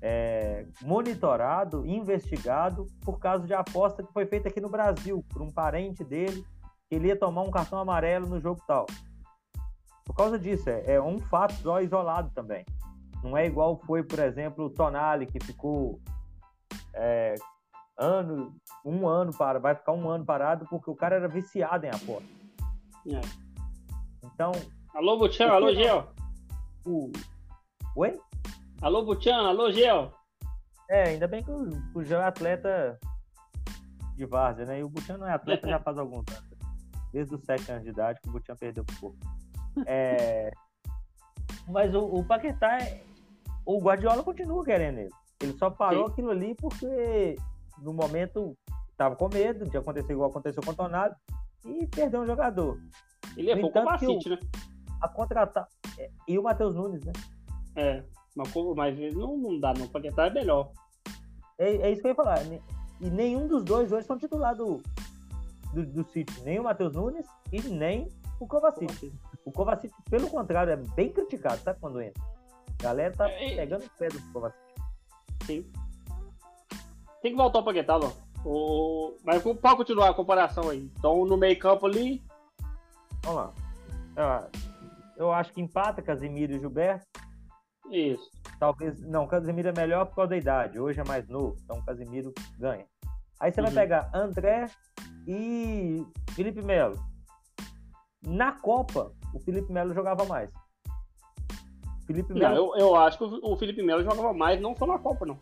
é, 0.00 0.66
monitorado, 0.82 1.84
investigado 1.84 2.86
por 3.04 3.18
causa 3.18 3.46
de 3.46 3.54
aposta 3.54 4.02
que 4.02 4.12
foi 4.12 4.26
feita 4.26 4.48
aqui 4.48 4.60
no 4.60 4.68
Brasil 4.68 5.24
por 5.30 5.42
um 5.42 5.50
parente 5.50 6.04
dele 6.04 6.44
que 6.88 6.94
ele 6.94 7.08
ia 7.08 7.18
tomar 7.18 7.42
um 7.42 7.50
cartão 7.50 7.78
amarelo 7.78 8.26
no 8.26 8.40
jogo 8.40 8.62
tal. 8.66 8.86
Por 10.04 10.14
causa 10.14 10.38
disso, 10.38 10.68
é, 10.68 10.94
é 10.94 11.02
um 11.02 11.18
fato 11.18 11.54
só 11.54 11.80
isolado 11.80 12.30
também. 12.34 12.64
Não 13.22 13.36
é 13.36 13.46
igual 13.46 13.80
foi, 13.86 14.02
por 14.02 14.18
exemplo, 14.18 14.66
o 14.66 14.70
Tonali, 14.70 15.26
que 15.26 15.42
ficou 15.42 15.98
é, 16.92 17.34
ano, 17.98 18.54
um 18.84 19.06
ano 19.06 19.30
para, 19.36 19.58
vai 19.58 19.74
ficar 19.74 19.92
um 19.92 20.08
ano 20.08 20.24
parado 20.24 20.66
porque 20.68 20.90
o 20.90 20.96
cara 20.96 21.16
era 21.16 21.28
viciado 21.28 21.86
em 21.86 21.90
aposta. 21.90 22.28
É. 23.08 23.20
Então, 24.24 24.52
Alô, 24.94 25.18
Butian, 25.18 25.48
O 25.48 25.52
alô, 25.54 25.66
que- 25.68 25.74
Gel. 25.82 26.08
o. 26.86 27.10
Oi? 27.96 28.18
Alô, 28.80 29.04
Butian, 29.04 29.36
alô, 29.48 29.70
Gel. 29.72 30.12
É, 30.88 31.04
ainda 31.10 31.26
bem 31.26 31.42
que 31.42 31.50
o, 31.50 31.68
o 31.94 32.04
João 32.04 32.22
é 32.22 32.26
atleta 32.26 32.98
de 34.14 34.24
várzea, 34.26 34.64
né? 34.66 34.80
E 34.80 34.84
o 34.84 34.88
Butian 34.88 35.16
não 35.18 35.26
é 35.26 35.32
atleta 35.32 35.68
já 35.68 35.80
faz 35.80 35.98
alguns 35.98 36.24
anos. 36.28 36.54
Desde 37.12 37.34
os 37.34 37.42
sete 37.44 37.70
anos 37.72 37.84
de 37.84 37.90
idade 37.90 38.20
que 38.20 38.28
o 38.28 38.32
Butian 38.32 38.54
perdeu 38.56 38.84
por 38.84 38.96
pouco. 39.00 39.16
É, 39.86 40.50
Mas 41.68 41.92
o, 41.94 42.00
o 42.04 42.24
Paquetá, 42.24 42.78
é- 42.78 43.02
o 43.66 43.80
Guardiola 43.80 44.22
continua 44.22 44.64
querendo 44.64 44.98
ele. 44.98 45.10
Ele 45.42 45.52
só 45.58 45.70
parou 45.70 46.06
Sim. 46.06 46.12
aquilo 46.12 46.30
ali 46.30 46.54
porque 46.54 47.36
no 47.78 47.92
momento 47.92 48.56
estava 48.90 49.16
com 49.16 49.28
medo 49.28 49.68
de 49.68 49.76
acontecer 49.76 50.12
igual 50.12 50.30
aconteceu 50.30 50.62
com 50.62 50.70
o 50.70 50.74
Tonado 50.74 51.14
e 51.64 51.86
perdeu 51.86 52.20
um 52.22 52.26
jogador. 52.26 52.78
Ele 53.36 53.50
é 53.50 53.54
entanto 53.68 53.86
City, 54.18 54.30
né? 54.30 54.38
A 55.00 55.08
contratar. 55.08 55.66
é, 55.98 56.10
E 56.28 56.38
o 56.38 56.42
Matheus 56.42 56.74
Nunes, 56.74 57.04
né? 57.04 57.12
É. 57.76 58.04
Mas, 58.36 58.52
mas 58.76 59.14
não, 59.14 59.36
não 59.36 59.60
dá, 59.60 59.72
não. 59.74 59.86
O 59.86 59.88
Paquetá 59.88 60.26
é 60.26 60.30
melhor. 60.30 60.70
É, 61.58 61.68
é 61.76 61.90
isso 61.92 62.00
que 62.00 62.06
eu 62.08 62.10
ia 62.10 62.14
falar. 62.16 62.42
Ne- 62.44 62.62
E 63.00 63.10
nenhum 63.10 63.46
dos 63.46 63.64
dois 63.64 63.90
hoje 63.92 64.06
são 64.06 64.18
titular 64.18 64.54
do, 64.56 64.80
do, 65.72 65.84
do 65.86 66.04
City. 66.10 66.40
Nem 66.42 66.58
o 66.60 66.64
Matheus 66.64 66.92
Nunes 66.94 67.26
e 67.52 67.60
nem 67.62 68.08
o 68.40 68.46
Kovacic. 68.46 69.12
O 69.44 69.52
Kovacic, 69.52 69.92
pelo 70.10 70.28
contrário, 70.28 70.72
é 70.72 70.76
bem 70.76 71.12
criticado, 71.12 71.58
sabe 71.62 71.78
quando 71.80 72.00
entra? 72.00 72.22
A 72.80 72.82
galera 72.82 73.14
tá 73.14 73.28
é, 73.30 73.54
pegando 73.56 73.84
o 73.84 73.90
pé 73.98 74.08
do 74.08 74.20
Kovacic. 74.32 74.58
Sim. 75.44 75.72
Tem 77.24 77.32
que 77.32 77.38
voltar 77.38 77.60
o 77.60 77.64
Paquetá. 77.64 77.98
O... 78.44 79.16
Mas 79.24 79.42
pode 79.42 79.76
continuar 79.78 80.10
a 80.10 80.14
comparação 80.14 80.68
aí. 80.68 80.90
Então, 80.98 81.24
no 81.24 81.38
meio 81.38 81.58
campo 81.58 81.86
ali... 81.86 82.22
Vamos 83.22 83.50
lá. 84.14 84.50
Eu 85.16 85.32
acho 85.32 85.50
que 85.54 85.62
empata 85.62 86.02
Casimiro 86.02 86.52
e 86.52 86.60
Gilberto. 86.60 87.06
Isso. 87.90 88.30
Talvez. 88.60 89.00
Não, 89.00 89.26
Casimiro 89.26 89.70
é 89.70 89.72
melhor 89.72 90.04
por 90.04 90.16
causa 90.16 90.28
da 90.28 90.36
idade. 90.36 90.78
Hoje 90.78 91.00
é 91.00 91.04
mais 91.04 91.26
novo, 91.26 91.56
então 91.64 91.80
Casimiro 91.80 92.30
ganha. 92.58 92.84
Aí 93.40 93.50
você 93.50 93.62
uhum. 93.62 93.68
vai 93.68 93.74
pegar 93.74 94.10
André 94.12 94.66
e 95.26 96.04
Felipe 96.32 96.60
Melo. 96.60 97.02
Na 98.22 98.52
Copa, 98.52 99.12
o 99.32 99.40
Felipe 99.40 99.72
Melo 99.72 99.94
jogava 99.94 100.26
mais. 100.26 100.50
Felipe 102.06 102.34
Melo. 102.34 102.54
Não, 102.54 102.54
eu, 102.54 102.80
eu 102.80 102.96
acho 102.96 103.16
que 103.16 103.24
o 103.24 103.56
Felipe 103.56 103.82
Melo 103.82 104.02
jogava 104.02 104.34
mais, 104.34 104.60
não 104.60 104.76
só 104.76 104.86
na 104.86 104.98
Copa, 104.98 105.24
não. 105.24 105.38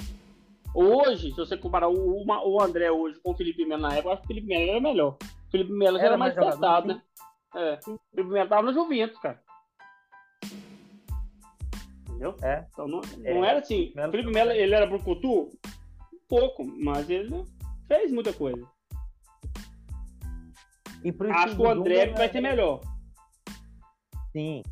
Hoje, 0.75 1.31
se 1.31 1.37
você 1.37 1.57
comparar 1.57 1.89
o, 1.89 2.25
o 2.25 2.63
André 2.63 2.91
hoje 2.91 3.21
com 3.21 3.33
o 3.33 3.37
Felipe 3.37 3.65
Melo 3.65 3.83
na 3.83 3.95
época, 3.95 4.09
eu 4.09 4.13
acho 4.13 4.23
que 4.23 4.27
o 4.27 4.29
Felipe 4.29 4.47
Melo 4.47 4.71
era 4.71 4.81
melhor. 4.81 5.17
O 5.21 5.51
Felipe 5.51 5.73
Melo 5.73 5.99
era, 5.99 6.07
era 6.07 6.17
mais 6.17 6.35
testado, 6.35 6.89
né? 6.89 7.03
É. 7.55 7.79
O 7.87 7.99
Felipe 8.15 8.33
Melo 8.33 8.49
tava 8.49 8.63
no 8.63 8.73
Juventus, 8.73 9.19
cara 9.19 9.41
entendeu? 12.23 12.37
É. 12.43 12.65
Então 12.73 12.87
não, 12.87 13.01
é. 13.25 13.35
não 13.35 13.45
era 13.45 13.59
assim. 13.59 13.93
Melo... 13.95 14.11
Felipe 14.13 14.33
Melo, 14.33 14.51
ele 14.53 14.75
era 14.75 14.87
brucutu? 14.87 15.51
Pouco, 16.29 16.65
mas 16.65 17.11
ele 17.11 17.45
fez 17.89 18.13
muita 18.13 18.33
coisa. 18.33 18.65
Acho 21.33 21.57
que 21.57 21.63
o 21.63 21.69
André 21.69 22.07
vai 22.13 22.31
ser 22.31 22.41
melhor. 22.41 22.81
Sim. 24.31 24.63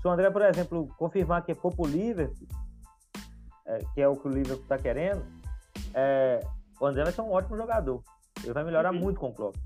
Se 0.00 0.06
o 0.06 0.10
André, 0.10 0.30
por 0.30 0.42
exemplo, 0.42 0.88
confirmar 0.98 1.44
que 1.44 1.54
for 1.54 1.74
pro 1.74 1.86
Liverpool, 1.86 2.46
é, 3.68 3.78
que 3.94 4.00
é 4.00 4.08
o 4.08 4.16
que 4.16 4.26
o 4.26 4.30
Liverpool 4.30 4.66
tá 4.66 4.78
querendo, 4.78 5.22
é, 5.94 6.40
o 6.80 6.86
André 6.86 7.04
vai 7.04 7.12
ser 7.12 7.20
um 7.20 7.30
ótimo 7.30 7.56
jogador. 7.56 8.02
Ele 8.42 8.52
vai 8.52 8.64
melhorar 8.64 8.92
uhum. 8.92 9.00
muito 9.00 9.20
com 9.20 9.28
o 9.28 9.34
Klopp. 9.34 9.56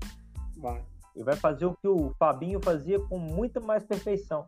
Vai. 0.57 0.83
Ele 1.15 1.23
vai 1.23 1.35
fazer 1.35 1.65
o 1.65 1.75
que 1.75 1.87
o 1.87 2.13
Fabinho 2.19 2.59
fazia 2.61 2.99
com 2.99 3.17
muita 3.17 3.59
mais 3.59 3.83
perfeição. 3.83 4.47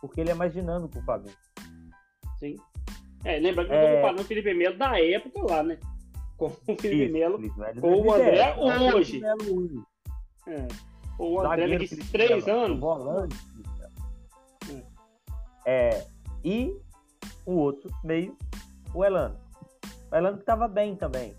Porque 0.00 0.20
ele 0.20 0.30
é 0.30 0.34
mais 0.34 0.52
dinâmico 0.52 0.92
que 0.92 0.98
o 0.98 1.04
Fabinho. 1.04 1.36
Sim. 2.38 2.56
É, 3.24 3.38
lembra 3.38 3.64
que 3.64 3.72
eu 3.72 3.80
tô 3.80 3.96
comparando 3.96 4.22
o 4.22 4.24
Felipe 4.24 4.54
Melo 4.54 4.78
da 4.78 5.00
época 5.00 5.42
lá, 5.42 5.62
né? 5.62 5.78
Com 6.36 6.46
o 6.46 6.76
Felipe 6.76 7.12
Melo, 7.12 7.38
com 7.80 8.02
o 8.02 8.12
André 8.12 8.56
hoje. 8.94 9.20
É. 10.46 10.68
O 11.18 11.40
André 11.40 11.78
daqui 11.78 11.96
três 12.10 12.46
anos. 12.46 12.78
Volante. 12.78 13.36
É. 15.66 16.06
E 16.44 16.76
o 17.44 17.52
outro 17.52 17.90
meio, 18.04 18.36
o 18.96 19.04
Elano. 19.04 19.38
O 20.10 20.16
Elano 20.16 20.38
que 20.38 20.44
tava 20.44 20.66
bem 20.66 20.96
também. 20.96 21.36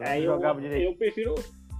É, 0.00 0.18
eu, 0.18 0.24
jogava 0.24 0.60
direito. 0.60 0.90
Eu 0.90 0.96
prefiro. 0.96 1.34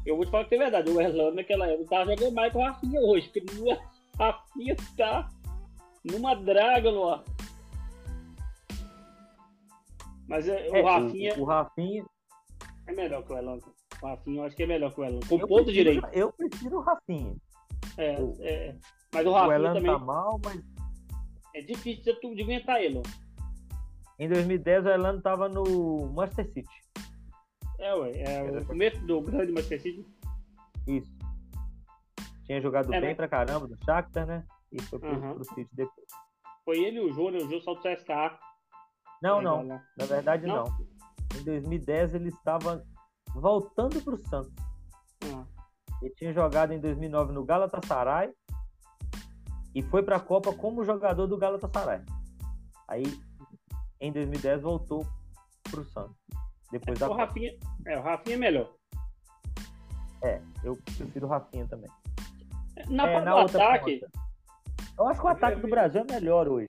Eu 0.07 0.17
vou 0.17 0.25
te 0.25 0.31
falar 0.31 0.45
que 0.45 0.55
é 0.55 0.59
verdade. 0.59 0.91
O 0.91 1.01
Elano 1.01 1.35
naquela 1.35 1.67
época 1.67 1.91
tava 1.91 2.17
jogando 2.17 2.35
mais 2.35 2.53
com 2.53 2.61
o 2.61 2.63
Rafinha 2.63 3.01
hoje. 3.01 3.29
Porque 3.29 3.61
o 3.61 3.77
Rafinha 4.19 4.77
tá 4.97 5.29
numa 6.05 6.35
draga 6.35 6.91
ar. 6.91 7.25
Mas 10.29 10.49
é, 10.49 10.69
o 10.71 10.77
é, 10.77 10.83
Rafinha. 10.83 11.35
O, 11.37 11.41
o, 11.41 11.45
Rafinha. 11.45 12.05
É 12.87 12.93
melhor 12.93 13.25
que 13.25 13.33
o 13.33 13.39
Elon. 13.39 13.59
O 14.01 14.07
Rafinha 14.07 14.41
eu 14.41 14.45
acho 14.45 14.57
que 14.57 14.63
é 14.63 14.67
melhor 14.67 14.95
que 14.95 15.01
o 15.01 15.05
Elon. 15.05 15.21
Com 15.29 15.39
eu 15.39 15.49
ponto 15.49 15.65
prefiro, 15.65 15.73
direito. 15.73 16.09
Eu 16.13 16.33
prefiro 16.33 16.77
o 16.77 16.81
Rafinha. 16.81 17.37
É, 17.97 18.21
o, 18.21 18.37
é. 18.41 18.77
Mas 19.13 19.27
o 19.27 19.33
Rafinha. 19.33 19.49
O 19.49 19.61
Elon 19.61 19.75
também. 19.75 19.93
tá 19.93 19.99
mal, 19.99 20.41
mas. 20.45 20.63
É 21.55 21.63
difícil 21.63 22.15
de, 22.21 22.43
aguentar 22.43 22.81
ele. 22.81 23.03
Em 24.19 24.29
2010 24.29 24.87
o 24.87 24.89
Elano 24.89 25.23
tava 25.23 25.49
no 25.49 26.09
Manchester 26.13 26.53
City. 26.53 26.89
É, 27.79 27.95
ué. 27.95 28.23
É 28.23 28.43
o 28.43 28.67
começo 28.67 28.99
do 29.07 29.21
grande 29.21 29.53
Manchester 29.53 29.81
City. 29.81 30.07
Isso. 30.87 31.17
Tinha 32.45 32.61
jogado 32.61 32.93
é, 32.93 33.01
bem 33.01 33.11
mas... 33.11 33.17
pra 33.17 33.29
caramba 33.29 33.69
do 33.69 33.77
Shakhtar, 33.85 34.27
né? 34.27 34.45
E 34.73 34.83
foi 34.83 34.99
pro, 34.99 35.11
uhum. 35.11 35.35
pro 35.35 35.45
City 35.45 35.71
depois. 35.73 36.07
Foi 36.65 36.79
ele 36.79 36.99
e 36.99 37.01
o 37.01 37.13
Júnior, 37.13 37.37
o 37.37 37.45
Júnior 37.45 37.63
só 37.63 37.75
do 37.75 37.81
CSKA. 37.81 38.39
Não, 39.23 39.41
não. 39.41 39.65
Na 39.65 40.07
verdade, 40.07 40.47
não. 40.47 40.65
não. 40.65 41.39
Em 41.39 41.45
2010 41.45 42.15
ele 42.15 42.29
estava 42.29 42.85
voltando 43.35 44.03
para 44.03 44.15
o 44.15 44.19
Santos. 44.19 44.53
Hum. 45.25 45.45
Ele 46.03 46.15
tinha 46.15 46.33
jogado 46.33 46.73
em 46.73 46.81
2009 46.81 47.33
no 47.33 47.45
Galatasaray 47.45 48.33
e 49.75 49.83
foi 49.83 50.03
para 50.03 50.17
a 50.17 50.21
Copa 50.21 50.53
como 50.53 50.85
jogador 50.85 51.27
do 51.27 51.37
Galatasaray. 51.37 52.03
Aí, 52.87 53.05
em 54.01 54.13
2010, 54.13 54.63
voltou 54.63 55.07
para 55.71 55.81
o 55.81 55.85
Santos. 55.85 56.17
Depois 56.71 57.01
é, 57.01 57.01
da 57.01 57.11
o 57.11 57.15
Rafinha, 57.15 57.53
é, 57.87 57.99
o 57.99 58.03
Rafinha 58.03 58.37
é 58.37 58.39
melhor. 58.39 58.75
É, 60.23 60.41
eu 60.63 60.77
prefiro 60.97 61.27
o 61.27 61.29
Rafinha 61.29 61.67
também. 61.67 61.91
Na, 62.89 63.09
é, 63.09 63.21
na 63.21 63.43
ataque. 63.43 64.01
Ponta. 64.01 64.29
Eu 64.99 65.07
acho 65.07 65.21
que 65.21 65.27
o 65.27 65.31
ataque 65.31 65.61
do 65.61 65.69
Brasil 65.69 66.05
é 66.09 66.13
melhor 66.13 66.49
hoje. 66.49 66.69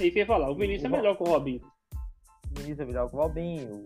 É 0.00 0.04
isso 0.04 0.12
que 0.12 0.18
ia 0.18 0.26
falar. 0.26 0.50
O 0.50 0.56
Vinícius 0.56 0.90
o, 0.90 0.94
é 0.94 0.96
melhor 0.96 1.16
que 1.16 1.22
o 1.22 1.26
Robinho. 1.26 1.60
O 2.50 2.54
Vinícius 2.58 2.80
é 2.80 2.84
melhor 2.84 3.08
que 3.08 3.16
o 3.16 3.18
Robinho. 3.18 3.84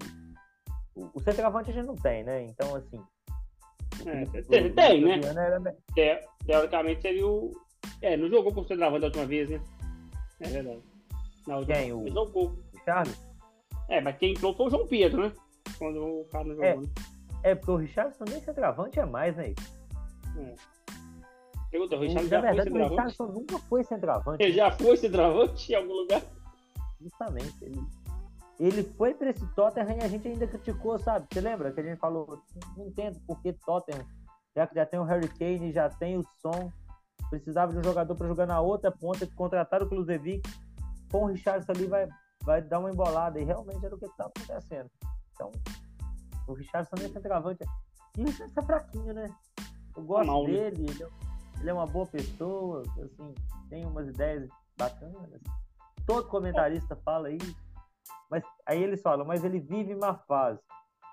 O, 0.97 1.03
o, 1.03 1.11
o 1.15 1.21
centroavante 1.21 1.71
a 1.71 1.75
gente 1.75 1.87
não 1.87 1.97
tem, 1.97 2.25
né? 2.25 2.45
Então, 2.45 2.75
assim. 2.75 3.01
É, 4.07 4.25
tem, 4.43 4.73
tem 4.73 5.05
né? 5.05 5.21
Era... 5.23 5.61
Te, 5.95 6.27
teoricamente 6.47 7.03
seria 7.03 7.27
o. 7.27 7.53
É, 8.01 8.17
não 8.17 8.29
jogou 8.29 8.53
com 8.53 8.63
o 8.63 8.67
centroavante 8.67 9.01
da 9.01 9.07
última 9.09 9.27
vez, 9.27 9.51
né? 9.51 9.61
É 10.41 10.49
verdade. 10.49 10.83
Na 11.49 11.65
quem? 11.65 11.93
O... 11.95 12.07
Jogou. 12.09 12.49
O 12.51 12.85
Charles? 12.85 13.27
É, 13.89 14.03
mas 14.03 14.19
quem 14.19 14.33
entrou 14.33 14.55
foi 14.55 14.67
o 14.67 14.71
João 14.71 14.87
Pedro, 14.87 15.23
né? 15.23 15.33
Quando 15.79 16.05
o 16.05 16.25
cara 16.31 16.45
não 16.45 16.55
jogou. 16.55 16.91
É, 17.43 17.51
é 17.51 17.55
porque 17.55 17.71
o 17.71 17.77
Richardson 17.77 18.25
nem 18.29 18.41
centroavante 18.41 19.01
é 19.01 19.07
mais, 19.07 19.35
né? 19.35 19.55
É. 20.37 20.55
Pergunta, 21.71 21.97
o 21.97 22.01
Richardson 22.01 22.29
já 22.29 22.41
verdade, 22.41 22.57
foi 22.57 22.65
centroavante? 22.65 22.93
O 22.93 22.97
Richardson 22.97 23.27
nunca 23.33 23.59
foi 23.61 23.85
centroavante. 23.85 24.43
Ele 24.43 24.53
já 24.53 24.71
foi 24.73 24.97
centroavante 24.99 25.73
em 25.73 25.75
algum 25.75 25.95
lugar? 25.95 26.23
Justamente. 27.01 27.65
Ele, 27.65 27.81
ele 28.61 28.83
foi 28.83 29.15
para 29.15 29.31
esse 29.31 29.47
Tottenham 29.55 29.97
e 29.99 30.05
a 30.05 30.09
gente 30.09 30.29
ainda 30.29 30.47
criticou, 30.47 30.99
sabe? 30.99 31.27
Você 31.33 31.41
lembra 31.41 31.73
que 31.73 31.81
a 31.81 31.83
gente 31.83 31.99
falou, 31.99 32.43
não 32.77 32.89
entendo 32.89 33.19
por 33.27 33.41
que 33.41 33.55
Tottenham, 33.55 34.05
já 34.55 34.67
que 34.67 34.75
já 34.75 34.85
tem 34.85 35.01
o 35.01 35.05
Harry 35.05 35.29
Kane, 35.29 35.73
já 35.73 35.89
tem 35.89 36.19
o 36.19 36.25
Son, 36.43 36.71
precisava 37.31 37.73
de 37.73 37.79
um 37.79 37.85
jogador 37.85 38.15
para 38.15 38.29
jogar 38.29 38.47
na 38.47 38.61
outra 38.61 38.91
ponta, 38.91 39.27
contrataram 39.35 39.87
o 39.87 39.89
Klusevic, 39.89 40.43
com 41.11 41.25
o 41.25 41.27
Richardson 41.27 41.73
ali 41.73 41.87
vai, 41.87 42.09
vai 42.45 42.63
dar 42.63 42.79
uma 42.79 42.91
embolada, 42.91 43.41
e 43.41 43.45
realmente 43.45 43.85
era 43.85 43.95
o 43.95 43.99
que 43.99 44.07
estava 44.07 44.31
acontecendo. 44.31 44.91
Então, 45.33 45.51
o 46.47 46.53
Richardson 46.55 46.97
nem 46.99 47.07
é 47.07 47.11
centroavante. 47.11 47.65
E 48.17 48.23
o 48.23 48.27
Richardson 48.27 48.61
é 48.61 48.65
fraquinho, 48.65 49.15
né? 49.15 49.29
Eu 49.97 50.05
gosto 50.05 50.27
Mal, 50.27 50.45
né? 50.45 50.51
dele, 50.51 50.83
né? 50.83 50.87
ele 50.91 51.03
é 51.03 51.09
ele 51.61 51.71
é 51.71 51.75
uma 51.75 51.87
boa 51.87 52.07
pessoa, 52.07 52.83
assim, 53.03 53.35
tem 53.69 53.85
umas 53.85 54.09
ideias 54.09 54.49
bacanas. 54.77 55.41
Todo 56.07 56.29
comentarista 56.29 56.97
fala 56.97 57.31
isso. 57.31 57.57
Mas 58.31 58.45
aí 58.67 58.83
eles 58.83 59.03
falam, 59.03 59.27
mas 59.27 59.43
ele 59.45 59.59
vive 59.59 59.95
uma 59.95 60.15
fase. 60.15 60.61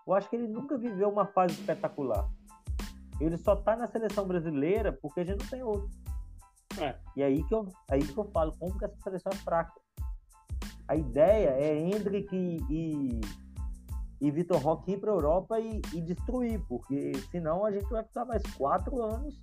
Eu 0.06 0.14
acho 0.14 0.30
que 0.30 0.36
ele 0.36 0.48
nunca 0.48 0.78
viveu 0.78 1.10
uma 1.10 1.26
fase 1.26 1.60
espetacular. 1.60 2.30
Ele 3.20 3.38
só 3.38 3.56
tá 3.56 3.76
na 3.76 3.88
seleção 3.88 4.28
brasileira 4.28 4.94
porque 4.94 5.22
a 5.22 5.26
gente 5.26 5.40
não 5.40 5.50
tem 5.50 5.64
outro. 5.64 5.90
É. 6.80 6.96
E 7.16 7.24
aí 7.24 7.44
que, 7.44 7.56
eu, 7.56 7.68
aí 7.90 8.06
que 8.06 8.18
eu 8.18 8.26
falo, 8.26 8.56
como 8.60 8.78
que 8.78 8.86
essa 8.86 8.98
seleção 9.02 9.32
é 9.32 9.36
fraca. 9.38 9.74
A 10.88 10.96
ideia 10.96 11.50
é 11.50 11.78
Hendrick 11.80 12.36
e, 12.36 12.60
e, 12.70 13.22
e 14.22 14.32
Vitor 14.32 14.62
Roque 14.62 14.94
ir 14.94 15.00
para 15.00 15.12
a 15.12 15.16
Europa 15.16 15.60
e, 15.60 15.82
e, 15.94 16.02
destruir, 16.02 16.62
porque 16.68 17.14
senão 17.32 17.66
a 17.66 17.72
gente 17.72 17.90
vai 17.90 18.04
ficar 18.04 18.26
mais 18.26 18.44
quatro 18.56 19.02
anos 19.02 19.42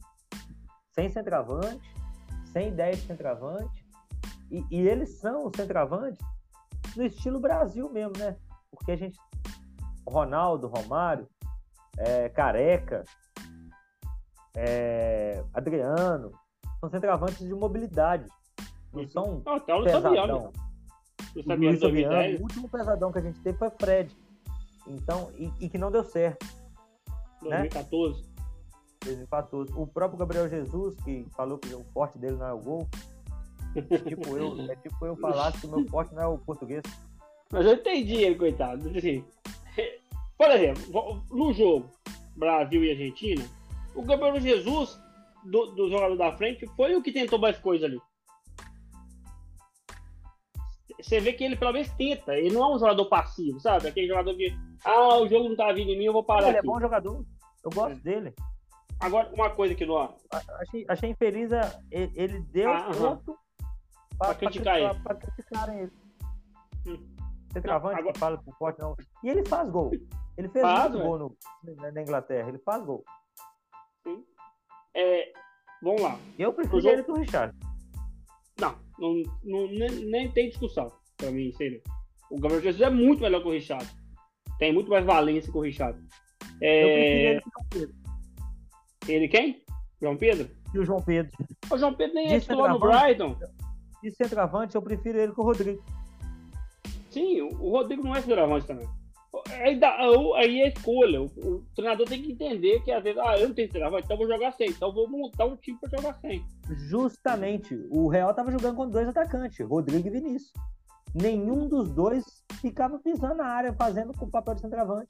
sem 0.92 1.11
centroavante, 1.11 1.94
sem 2.52 2.68
ideia 2.68 2.94
de 2.94 3.02
centroavante. 3.02 3.85
E, 4.50 4.64
e 4.70 4.87
eles 4.87 5.18
são 5.18 5.46
os 5.46 5.52
centroavantes 5.57 6.24
no 6.96 7.05
estilo 7.05 7.40
Brasil 7.40 7.90
mesmo, 7.90 8.16
né? 8.18 8.37
Porque 8.70 8.92
a 8.92 8.96
gente. 8.96 9.18
Ronaldo, 10.07 10.66
Romário, 10.66 11.28
é, 11.96 12.28
Careca, 12.28 13.05
é, 14.57 15.42
Adriano, 15.55 16.33
são 16.81 16.90
centroavantes 16.90 17.38
de 17.38 17.55
mobilidade. 17.55 18.26
Não 18.92 19.09
são. 19.09 19.42
Ah, 19.46 19.57
até 19.57 19.74
o 19.74 19.88
Sabiano. 19.88 20.52
O, 21.35 21.42
Sabiano, 21.42 21.79
Sabiano, 21.79 22.38
o 22.38 22.42
último 22.42 22.68
pesadão 22.68 23.12
que 23.12 23.18
a 23.18 23.23
gente 23.23 23.40
teve 23.40 23.59
foi 23.59 23.71
Fred. 23.71 24.14
Então, 24.87 25.31
e, 25.37 25.51
e 25.61 25.68
que 25.68 25.79
não 25.79 25.90
deu 25.90 26.05
certo. 26.05 26.47
2014. 27.40 28.23
Né? 28.23 28.29
2014. 29.05 29.73
O 29.75 29.87
próprio 29.87 30.18
Gabriel 30.18 30.49
Jesus, 30.49 30.97
que 31.05 31.27
falou 31.37 31.59
que 31.59 31.73
o 31.75 31.85
forte 31.92 32.18
dele 32.18 32.37
não 32.37 32.47
é 32.47 32.53
o 32.53 32.59
gol, 32.59 32.88
é 33.75 33.99
tipo 33.99 34.37
eu, 34.37 34.61
é 34.71 34.77
tipo 34.77 35.07
eu 35.07 35.16
falar 35.16 35.53
que 35.53 35.66
o 35.66 35.71
meu 35.71 35.88
forte 35.88 36.14
não 36.14 36.23
é 36.23 36.27
o 36.27 36.38
português. 36.38 36.83
Mas 37.51 37.66
eu 37.66 37.75
entendi 37.75 38.14
ele, 38.14 38.37
coitado. 38.37 38.88
Assim, 38.97 39.25
por 40.37 40.51
exemplo, 40.51 41.23
no 41.31 41.53
jogo 41.53 41.88
Brasil 42.37 42.85
e 42.85 42.90
Argentina, 42.90 43.45
o 43.95 44.03
Gabriel 44.03 44.40
Jesus 44.40 44.99
do, 45.45 45.66
do 45.66 45.90
jogador 45.90 46.16
da 46.16 46.33
frente 46.33 46.66
foi 46.77 46.95
o 46.97 47.03
que 47.03 47.12
tentou 47.12 47.38
mais 47.38 47.59
coisa 47.59 47.87
ali. 47.87 48.01
Você 51.03 51.21
vê 51.21 51.33
que 51.33 51.45
ele 51.45 51.57
pelo 51.57 51.73
menos 51.73 51.91
tenta. 51.91 52.37
Ele 52.37 52.55
não 52.55 52.62
é 52.62 52.75
um 52.75 52.79
jogador 52.79 53.05
passivo, 53.07 53.59
sabe? 53.61 53.88
Aquele 53.88 54.07
jogador 54.07 54.35
que, 54.37 54.57
ah, 54.85 55.17
o 55.19 55.29
jogo 55.29 55.49
não 55.49 55.57
tá 55.57 55.73
vindo 55.73 55.91
em 55.91 55.99
mim, 55.99 56.05
eu 56.05 56.12
vou 56.12 56.25
parar. 56.25 56.49
Ele 56.49 56.59
aqui. 56.59 56.67
é 56.67 56.71
bom 56.71 56.81
jogador. 56.81 57.25
Eu 57.65 57.71
gosto 57.71 57.99
é. 57.99 58.01
dele. 58.01 58.35
Agora, 59.01 59.29
uma 59.35 59.51
coisa 59.51 59.75
que 59.75 59.85
não. 59.85 60.15
Achei, 60.61 60.85
achei 60.88 61.11
infeliz, 61.11 61.51
ele, 61.91 62.12
ele 62.15 62.41
deu 62.53 62.73
ah, 62.73 62.91
ponto 62.93 63.37
para 64.17 64.35
criticar 64.35 64.79
ele. 64.79 64.95
Pra, 65.01 65.15
criticarem 65.15 65.79
ele. 65.81 65.93
Hum. 66.87 67.12
Centroavante 67.53 67.99
agora... 67.99 68.12
que 68.12 68.19
fala 68.19 68.38
por 68.38 68.57
forte, 68.57 68.81
não. 68.81 68.97
E 69.23 69.29
ele 69.29 69.45
faz 69.45 69.69
gol. 69.69 69.91
Ele 70.37 70.49
fez 70.49 70.65
faz, 70.65 70.91
muito 70.91 71.05
gol 71.05 71.19
no, 71.19 71.93
na 71.93 72.01
Inglaterra. 72.01 72.49
Ele 72.49 72.59
faz 72.59 72.85
gol. 72.85 73.05
Sim. 74.05 74.25
É, 74.95 75.33
vamos 75.83 76.01
lá. 76.01 76.19
Eu 76.38 76.53
prefiro 76.53 76.81
jogo... 76.81 76.95
ele 76.95 77.03
que 77.03 77.11
o 77.11 77.17
Richard. 77.17 77.55
Não, 78.61 78.77
não, 79.03 79.23
não 79.43 79.67
nem, 79.67 79.91
nem, 80.07 80.31
tem 80.31 80.49
discussão 80.49 80.93
pra 81.17 81.31
mim, 81.31 81.53
sei 81.53 81.83
O 82.31 82.38
Gabriel 82.38 82.62
Jesus 82.62 82.83
é 82.83 82.91
muito 82.91 83.21
melhor 83.21 83.43
que 83.43 83.49
o 83.49 83.53
Richard. 83.53 83.87
Tem 84.59 84.73
muito 84.73 84.91
mais 84.91 85.05
valência 85.05 85.51
que 85.51 85.59
o 85.59 85.62
Richard. 85.62 85.99
É... 86.61 86.85
Eu 86.85 86.88
prefiro 86.88 87.29
ele 87.29 87.41
que 87.41 87.49
o 87.49 87.53
João 87.53 87.69
Pedro. 87.69 87.95
Ele 89.09 89.29
quem? 89.29 89.65
João 90.01 90.17
Pedro? 90.17 90.51
E 90.73 90.79
o 90.79 90.85
João 90.85 91.03
Pedro. 91.03 91.33
O 91.71 91.79
João 91.79 91.95
Pedro 91.95 92.15
nem 92.15 92.33
é 92.33 92.41
titular 92.41 92.73
no 92.73 92.79
Brighton. 92.79 93.37
De 94.03 94.11
centroavante, 94.12 94.75
eu 94.77 94.83
prefiro 94.83 95.19
ele 95.19 95.33
que 95.33 95.41
o 95.41 95.45
Rodrigo. 95.45 95.83
Sim, 97.11 97.43
o 97.43 97.71
Rodrigo 97.71 98.03
não 98.05 98.15
é 98.15 98.21
centroavante 98.21 98.67
também. 98.67 98.88
Aí, 99.51 99.79
dá, 99.79 99.97
aí 100.37 100.61
é 100.61 100.68
escolha. 100.68 101.23
O, 101.23 101.25
o, 101.25 101.64
treinador 101.75 102.07
tem 102.07 102.23
que 102.23 102.33
entender 102.33 102.83
que 102.83 102.92
às 102.92 103.03
vezes, 103.03 103.18
ah, 103.18 103.38
eu 103.38 103.49
não 103.49 103.55
tenho 103.55 103.71
centroavante, 103.73 104.05
então 104.05 104.16
vou 104.16 104.29
jogar 104.29 104.53
sem. 104.53 104.68
Então 104.68 104.92
vou 104.92 105.09
montar 105.09 105.47
um 105.47 105.57
time 105.57 105.79
para 105.81 105.99
jogar 105.99 106.14
sem. 106.21 106.45
Justamente. 106.88 107.75
O 107.90 108.09
Real 108.09 108.35
tava 108.35 108.51
jogando 108.51 108.77
com 108.77 108.88
dois 108.88 109.09
atacantes, 109.09 109.66
Rodrigo 109.66 110.07
e 110.07 110.11
Vinícius. 110.11 110.53
Nenhum 111.14 111.66
dos 111.66 111.90
dois 111.90 112.45
ficava 112.61 112.99
pisando 112.99 113.37
na 113.37 113.47
área, 113.47 113.73
fazendo 113.73 114.12
o 114.21 114.31
papel 114.31 114.55
de 114.55 114.61
centroavante. 114.61 115.09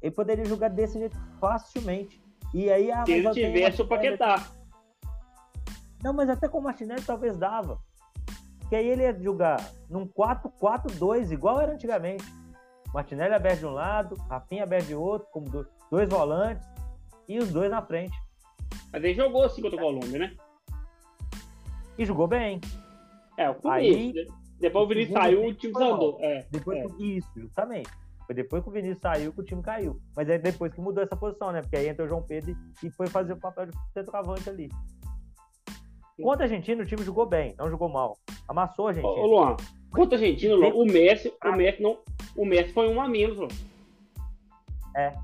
Ele 0.00 0.14
poderia 0.14 0.44
jogar 0.44 0.68
desse 0.68 0.98
jeito 0.98 1.16
facilmente. 1.38 2.20
E 2.54 2.70
aí 2.70 2.90
a 2.90 3.04
Se 3.04 3.12
ele 3.12 3.30
tivesse 3.30 3.82
o 3.82 3.86
Paquetá. 3.86 4.46
Não, 6.02 6.12
mas 6.12 6.28
até 6.28 6.48
com 6.48 6.58
o 6.58 6.62
Martinelli 6.62 7.02
talvez 7.02 7.36
dava. 7.36 7.78
Que 8.68 8.76
aí 8.76 8.86
ele 8.86 9.02
ia 9.02 9.12
jogar 9.20 9.58
num 9.88 10.06
4-4-2, 10.06 11.30
igual 11.32 11.60
era 11.60 11.72
antigamente. 11.72 12.24
Martinelli 12.92 13.34
aberto 13.34 13.60
de 13.60 13.66
um 13.66 13.72
lado, 13.72 14.16
Rafinha 14.28 14.62
aberto 14.62 14.86
de 14.86 14.94
outro, 14.94 15.28
como 15.30 15.46
dois 15.90 16.08
volantes, 16.08 16.66
e 17.28 17.38
os 17.38 17.52
dois 17.52 17.70
na 17.70 17.82
frente. 17.82 18.16
Mas 18.92 19.04
ele 19.04 19.14
jogou 19.14 19.44
assim 19.44 19.62
contra 19.62 19.76
o 19.76 19.80
Colômbia, 19.80 20.18
né? 20.18 20.36
E 21.98 22.04
jogou 22.04 22.26
bem. 22.26 22.60
É, 23.36 23.50
o 23.50 23.54
começo. 23.54 23.98
Aí, 23.98 24.12
depois 24.58 24.84
o 24.84 24.88
Vinícius 24.88 25.18
saiu, 25.18 25.46
o 25.46 25.54
time 25.54 25.72
desandou. 25.72 26.18
É, 26.20 26.46
depois, 26.50 26.78
é. 26.78 27.02
Isso, 27.02 27.30
justamente. 27.36 27.90
Foi 28.26 28.34
depois 28.34 28.62
que 28.62 28.68
o 28.68 28.72
Vinícius 28.72 29.00
saiu 29.00 29.32
que 29.32 29.40
o 29.40 29.44
time 29.44 29.62
caiu. 29.62 30.00
Mas 30.14 30.28
é 30.28 30.38
depois 30.38 30.72
que 30.72 30.80
mudou 30.80 31.02
essa 31.02 31.16
posição, 31.16 31.52
né? 31.52 31.62
Porque 31.62 31.76
aí 31.76 31.88
entrou 31.88 32.06
o 32.06 32.08
João 32.08 32.22
Pedro 32.22 32.56
e 32.82 32.90
foi 32.90 33.06
fazer 33.06 33.34
o 33.34 33.36
papel 33.36 33.66
de 33.66 33.78
centroavante 33.92 34.48
ali. 34.48 34.68
Contra 36.20 36.44
a 36.44 36.46
Argentina, 36.46 36.82
o 36.82 36.86
time 36.86 37.04
jogou 37.04 37.26
bem, 37.26 37.54
não 37.58 37.70
jogou 37.70 37.88
mal. 37.88 38.18
Amassou 38.48 38.86
a 38.86 38.90
Argentina. 38.90 39.12
Ô, 39.12 39.26
Luan, 39.26 39.56
contra 39.96 40.18
a 40.18 40.20
Argentina, 40.20 40.54
o 40.54 40.84
Messi, 40.84 41.32
o 41.44 41.52
Messi 41.52 41.82
não. 41.82 41.98
O 42.36 42.44
Messi 42.44 42.72
foi 42.72 42.88
um 42.88 43.00
a 43.00 43.08
menos. 43.08 43.38
É. 44.94 45.14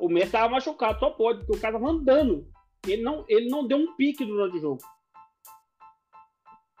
O 0.00 0.08
Messi 0.08 0.32
tava 0.32 0.48
machucado, 0.48 0.98
só 0.98 1.10
pode, 1.10 1.40
porque 1.40 1.58
o 1.58 1.60
cara 1.60 1.74
tava 1.74 1.90
andando. 1.90 2.48
Ele 2.86 3.02
não, 3.02 3.24
ele 3.28 3.48
não 3.48 3.66
deu 3.66 3.76
um 3.76 3.94
pique 3.96 4.24
durante 4.24 4.56
o 4.56 4.60
jogo. 4.60 4.78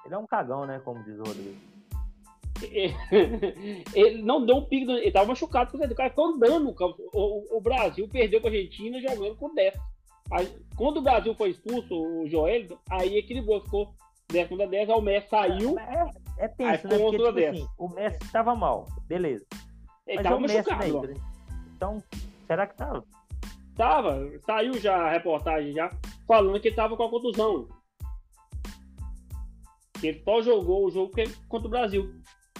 Ele 0.04 0.14
é 0.14 0.18
um 0.18 0.26
cagão, 0.26 0.64
né? 0.64 0.80
Como 0.84 1.04
diz 1.04 1.18
o 1.18 1.24
Rodrigo. 1.24 1.56
ele 3.94 4.22
não 4.22 4.44
deu 4.44 4.56
um 4.56 4.64
pique, 4.64 4.90
ele 4.90 5.12
tava 5.12 5.26
machucado, 5.28 5.76
o 5.76 5.94
cara 5.94 6.10
ficou 6.10 6.26
andando. 6.26 6.74
O, 7.12 7.58
o, 7.58 7.60
Brasil 7.60 8.08
perdeu 8.08 8.40
para 8.40 8.50
a 8.50 8.52
Argentina 8.52 9.00
jogando 9.00 9.36
com 9.36 9.54
10. 9.54 9.74
Aí, 10.32 10.48
quando 10.76 10.98
o 10.98 11.02
Brasil 11.02 11.34
foi 11.34 11.50
expulso, 11.50 11.94
o 11.94 12.28
Joel, 12.28 12.66
aí 12.90 13.16
equilibrou, 13.16 13.62
ficou 13.62 13.94
10 14.30 14.48
contra 14.48 14.66
10, 14.66 14.90
aí 14.90 14.94
o 14.94 15.00
Messi 15.00 15.28
saiu. 15.28 15.78
É, 15.78 16.10
é 16.38 16.48
tenso, 16.48 16.88
né? 16.88 16.98
Porque, 16.98 17.16
tipo 17.16 17.32
10. 17.32 17.50
assim, 17.50 17.68
o 17.78 17.88
Messi 17.88 18.18
estava 18.22 18.54
mal, 18.54 18.86
beleza. 19.06 19.46
Ele 20.06 20.16
Mas 20.16 20.22
tava 20.22 20.36
é 20.36 20.40
machucado. 20.40 21.00
Messi, 21.00 21.22
então, 21.74 22.02
será 22.46 22.66
que 22.66 22.76
tava? 22.76 23.04
Tava, 23.74 24.30
saiu 24.44 24.74
já 24.78 24.96
a 24.96 25.10
reportagem 25.10 25.72
já, 25.72 25.90
falando 26.26 26.60
que 26.60 26.72
tava 26.72 26.96
com 26.96 27.04
a 27.04 27.10
contusão. 27.10 27.68
Que 30.00 30.08
ele 30.08 30.22
só 30.22 30.42
jogou 30.42 30.86
o 30.86 30.90
jogo 30.90 31.12
contra 31.48 31.68
o 31.68 31.70
Brasil. 31.70 32.14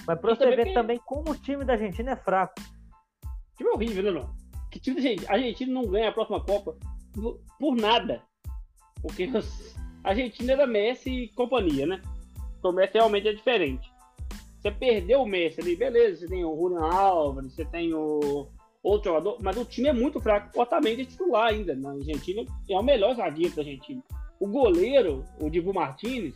Mas 0.06 0.18
pra 0.20 0.34
você 0.34 0.56
ver 0.56 0.66
que... 0.66 0.74
também 0.74 0.98
como 1.04 1.32
o 1.32 1.36
time 1.36 1.64
da 1.64 1.74
Argentina 1.74 2.12
é 2.12 2.16
fraco. 2.16 2.54
Time 3.56 3.70
horrível, 3.70 4.04
né, 4.04 4.10
não? 4.10 4.34
Que 4.70 4.80
time 4.80 4.96
da 4.96 5.02
Argentina, 5.02 5.30
a 5.30 5.34
Argentina 5.34 5.72
não 5.72 5.86
ganha 5.86 6.08
a 6.08 6.12
próxima 6.12 6.42
Copa 6.42 6.76
por 7.58 7.76
nada. 7.76 8.22
Porque 9.02 9.30
Argentina 10.10 10.52
era 10.52 10.66
Messi 10.66 11.10
e 11.10 11.28
companhia, 11.28 11.86
né? 11.86 12.00
Então 12.58 12.70
o 12.70 12.74
Messi 12.74 12.94
realmente 12.94 13.28
é 13.28 13.32
diferente. 13.32 13.92
Você 14.58 14.70
perdeu 14.70 15.22
o 15.22 15.26
Messi 15.26 15.60
ali, 15.60 15.76
beleza, 15.76 16.20
você 16.20 16.28
tem 16.28 16.44
o 16.44 16.56
Julian 16.56 16.80
Álvares, 16.80 17.52
você 17.52 17.64
tem 17.64 17.92
o 17.92 18.48
outro 18.82 19.10
jogador, 19.10 19.36
mas 19.40 19.56
o 19.56 19.64
time 19.64 19.88
é 19.88 19.92
muito 19.92 20.20
fraco. 20.20 20.58
O 20.58 20.62
Otamendi 20.62 21.02
é 21.02 21.04
titular 21.04 21.50
ainda 21.50 21.74
na 21.74 21.92
Argentina, 21.92 22.44
é 22.68 22.78
o 22.78 22.82
melhor 22.82 23.14
zagueiro 23.14 23.54
da 23.54 23.62
Argentina. 23.62 24.02
O 24.40 24.46
goleiro, 24.46 25.24
o 25.40 25.50
Dibu 25.50 25.74
Martinez, 25.74 26.34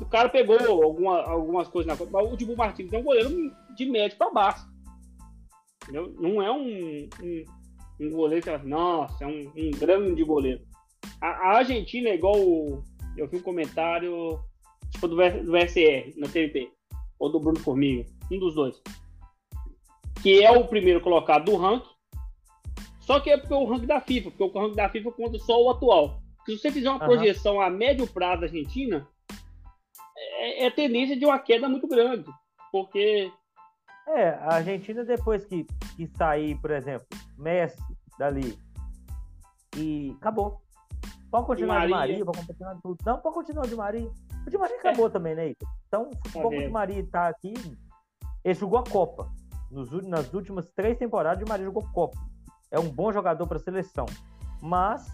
o 0.00 0.06
cara 0.06 0.28
pegou 0.28 0.58
alguma, 0.82 1.22
algumas 1.22 1.68
coisas 1.68 1.86
na 1.86 1.96
conta, 1.96 2.10
mas 2.10 2.32
o 2.32 2.36
Dibu 2.36 2.56
Martins 2.56 2.92
é 2.92 2.98
um 2.98 3.04
goleiro 3.04 3.30
de 3.76 3.86
médio 3.86 4.18
para 4.18 4.30
baixo. 4.30 4.66
Entendeu? 5.82 6.12
Não 6.18 6.42
é 6.42 6.50
um, 6.50 7.08
um, 7.22 7.44
um 8.00 8.10
goleiro 8.10 8.44
que 8.44 8.50
fala, 8.50 8.64
nossa, 8.64 9.24
é 9.24 9.26
um, 9.26 9.52
um 9.56 9.70
grande 9.70 10.24
goleiro. 10.24 10.71
A, 11.22 11.28
a, 11.28 11.58
Argentina 11.58 12.08
é 12.08 12.14
igual. 12.16 12.36
Eu 13.16 13.28
vi 13.28 13.36
um 13.36 13.42
comentário 13.42 14.40
tipo 14.90 15.06
do, 15.06 15.16
do 15.16 15.56
SR 15.56 16.12
na 16.16 16.28
TNT, 16.28 16.70
ou 17.18 17.30
do 17.30 17.38
Bruno 17.38 17.60
Formiga, 17.60 18.04
um 18.30 18.38
dos 18.38 18.54
dois. 18.54 18.82
Que 20.22 20.42
é 20.42 20.50
o 20.50 20.66
primeiro 20.66 21.00
colocado 21.00 21.44
do 21.44 21.56
ranking, 21.56 21.88
só 23.00 23.20
que 23.20 23.30
é 23.30 23.36
porque 23.36 23.52
é 23.52 23.56
o 23.56 23.64
ranking 23.64 23.86
da 23.86 24.00
FIFA, 24.00 24.30
porque 24.30 24.42
o 24.42 24.60
ranking 24.60 24.76
da 24.76 24.88
FIFA 24.88 25.12
conta 25.12 25.38
só 25.38 25.62
o 25.62 25.70
atual. 25.70 26.20
Se 26.44 26.58
você 26.58 26.72
fizer 26.72 26.90
uma 26.90 27.00
uhum. 27.00 27.06
projeção 27.06 27.60
a 27.60 27.70
médio 27.70 28.06
prazo 28.06 28.40
da 28.40 28.46
Argentina, 28.46 29.06
é, 30.16 30.66
é 30.66 30.70
tendência 30.70 31.16
de 31.16 31.24
uma 31.24 31.38
queda 31.38 31.68
muito 31.68 31.86
grande, 31.86 32.28
porque 32.70 33.30
é, 34.08 34.28
a 34.30 34.54
Argentina 34.54 35.04
depois 35.04 35.44
que, 35.44 35.64
que 35.96 36.06
sair, 36.16 36.58
por 36.60 36.70
exemplo, 36.70 37.06
Messi 37.38 37.80
dali 38.18 38.58
e 39.76 40.14
acabou. 40.20 40.61
Pode 41.32 41.46
continuar 41.46 41.86
de 41.86 41.90
Maria, 41.90 42.24
pode 42.26 42.46
continuar 42.46 42.78
tudo. 42.82 42.98
Não, 43.06 43.18
pode 43.18 43.34
continuar 43.34 43.66
de 43.66 43.74
Maria. 43.74 44.10
O 44.46 44.50
de 44.50 44.58
Maria 44.58 44.76
acabou 44.76 45.06
é. 45.06 45.10
também, 45.10 45.34
né? 45.34 45.54
Então, 45.88 46.10
o 46.34 46.50
de 46.50 46.68
Maria 46.68 47.06
tá 47.10 47.28
aqui, 47.28 47.54
ele 48.44 48.54
jogou 48.54 48.78
a 48.78 48.84
Copa. 48.84 49.32
Nos, 49.70 49.90
nas 50.06 50.34
últimas 50.34 50.70
três 50.72 50.98
temporadas, 50.98 51.40
o 51.40 51.44
de 51.46 51.48
Maria 51.48 51.64
jogou 51.64 51.88
Copa. 51.90 52.18
É 52.70 52.78
um 52.78 52.90
bom 52.90 53.10
jogador 53.10 53.46
para 53.46 53.58
seleção. 53.58 54.04
Mas 54.60 55.10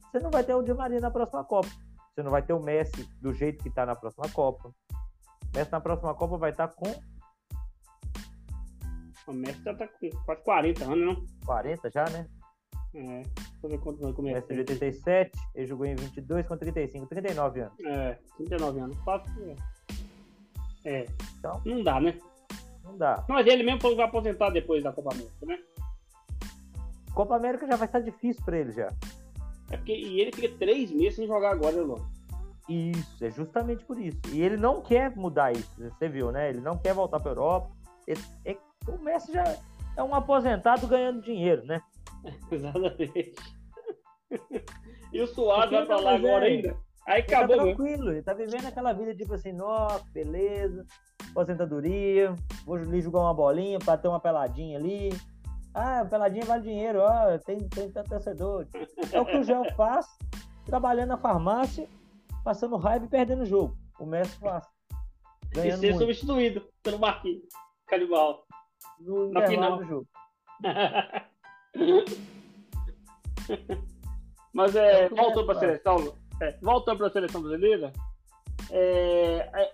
você 0.00 0.18
não 0.18 0.30
vai 0.30 0.42
ter 0.42 0.54
o 0.54 0.62
de 0.62 0.72
Maria 0.72 0.98
na 0.98 1.10
próxima 1.10 1.44
Copa. 1.44 1.68
Você 2.14 2.22
não 2.22 2.30
vai 2.30 2.40
ter 2.40 2.54
o 2.54 2.62
Messi 2.62 3.06
do 3.20 3.34
jeito 3.34 3.62
que 3.62 3.68
está 3.68 3.84
na 3.84 3.94
próxima 3.94 4.30
Copa. 4.30 4.70
O 4.70 5.54
Messi 5.54 5.72
na 5.72 5.80
próxima 5.80 6.14
Copa 6.14 6.38
vai 6.38 6.52
estar 6.52 6.68
tá 6.68 6.74
com. 6.74 6.88
O 9.30 9.34
Messi 9.34 9.62
já 9.62 9.74
tá 9.74 9.86
com 9.86 10.08
quase 10.24 10.42
40 10.42 10.84
anos, 10.84 11.18
não? 11.18 11.26
40 11.44 11.90
já, 11.90 12.08
né? 12.08 12.26
É. 12.94 13.45
Deixa 13.66 13.74
eu 13.74 13.78
ver 13.78 13.78
quanto 13.78 14.00
vai 14.00 14.12
começar. 14.12 14.36
Messi 14.36 14.52
de 14.52 14.60
87, 14.60 15.38
ele 15.54 15.66
jogou 15.66 15.86
em 15.86 15.94
22 15.96 16.46
com 16.46 16.56
35, 16.56 17.06
39 17.06 17.60
anos. 17.60 17.80
É, 17.80 18.18
39 18.36 18.80
anos. 18.80 18.98
Quase. 18.98 19.24
É. 20.84 20.90
é. 20.90 21.06
Então, 21.38 21.60
não 21.64 21.82
dá, 21.82 22.00
né? 22.00 22.18
Não 22.84 22.96
dá. 22.96 23.24
Mas 23.28 23.46
ele 23.46 23.64
mesmo 23.64 23.96
vai 23.96 24.06
aposentar 24.06 24.50
depois 24.50 24.82
da 24.82 24.92
Copa 24.92 25.12
América, 25.12 25.46
né? 25.46 25.58
Copa 27.12 27.36
América 27.36 27.66
já 27.66 27.76
vai 27.76 27.86
estar 27.86 28.00
difícil 28.00 28.44
para 28.44 28.58
ele 28.58 28.72
já. 28.72 28.92
É 29.70 29.76
porque, 29.76 29.92
e 29.92 30.20
ele 30.20 30.30
fica 30.32 30.56
três 30.56 30.92
meses 30.92 31.16
sem 31.16 31.26
jogar 31.26 31.50
agora, 31.50 31.76
Luan. 31.82 32.00
Isso, 32.68 33.24
é 33.24 33.30
justamente 33.30 33.84
por 33.84 33.98
isso. 33.98 34.20
E 34.32 34.42
ele 34.42 34.56
não 34.56 34.80
quer 34.80 35.14
mudar 35.16 35.52
isso, 35.52 35.70
você 35.78 36.08
viu, 36.08 36.30
né? 36.30 36.50
Ele 36.50 36.60
não 36.60 36.76
quer 36.76 36.94
voltar 36.94 37.18
para 37.18 37.32
Europa. 37.32 37.70
Ele, 38.06 38.20
ele, 38.44 38.58
o 38.88 38.98
Messi 38.98 39.32
já 39.32 39.56
é 39.96 40.02
um 40.02 40.14
aposentado 40.14 40.86
ganhando 40.86 41.22
dinheiro, 41.22 41.64
né? 41.64 41.80
Exatamente. 42.50 43.34
E 45.12 45.20
o 45.20 45.26
Suárez 45.26 45.70
vai 45.70 45.86
pra 45.86 46.00
lá 46.00 46.14
agora 46.14 46.48
é, 46.48 46.52
ainda. 46.52 46.76
Aí 47.06 47.20
ele 47.20 47.28
tá 47.28 47.38
acabou. 47.38 47.56
Tá 47.56 47.62
tranquilo, 47.62 48.10
ele 48.10 48.22
tá 48.22 48.34
vivendo 48.34 48.66
aquela 48.66 48.92
vida 48.92 49.14
tipo 49.14 49.34
assim, 49.34 49.52
nossa, 49.52 50.04
beleza, 50.12 50.84
aposentadoria, 51.30 52.34
vou 52.64 52.76
ali 52.76 53.00
jogar 53.00 53.20
uma 53.20 53.34
bolinha 53.34 53.78
para 53.78 53.96
ter 53.96 54.08
uma 54.08 54.20
peladinha 54.20 54.78
ali. 54.78 55.10
Ah, 55.72 56.06
peladinha 56.08 56.44
vale 56.44 56.62
dinheiro, 56.62 57.00
ó, 57.00 57.38
tem, 57.38 57.58
tem 57.68 57.90
tanto 57.90 58.08
torcedor. 58.08 58.66
É 59.12 59.20
o 59.20 59.26
que 59.26 59.36
o 59.36 59.44
Gel 59.44 59.64
faz, 59.76 60.06
trabalhando 60.64 61.10
na 61.10 61.18
farmácia, 61.18 61.88
passando 62.42 62.76
raiva 62.76 63.04
e 63.04 63.08
perdendo 63.08 63.42
o 63.42 63.46
jogo. 63.46 63.76
O 64.00 64.06
Messi 64.06 64.36
faz. 64.38 64.66
E 65.52 65.72
ser 65.72 65.76
muito. 65.76 65.98
substituído 65.98 66.66
pelo 66.82 66.98
Marquinhos. 66.98 67.44
Canibal. 67.86 68.44
No 68.98 69.30
na 69.30 69.46
final 69.46 69.78
do 69.78 69.84
jogo. 69.84 70.08
Mas 74.56 74.74
é, 74.74 75.04
é 75.04 75.08
voltou 75.10 75.44
para 75.44 75.54
a 75.54 75.60
seleção, 75.60 76.16
é, 76.40 76.56
voltando 76.62 76.96
para 76.96 77.08
a 77.08 77.10
seleção 77.10 77.42
brasileira, 77.42 77.92
é, 78.70 79.50
é, 79.54 79.72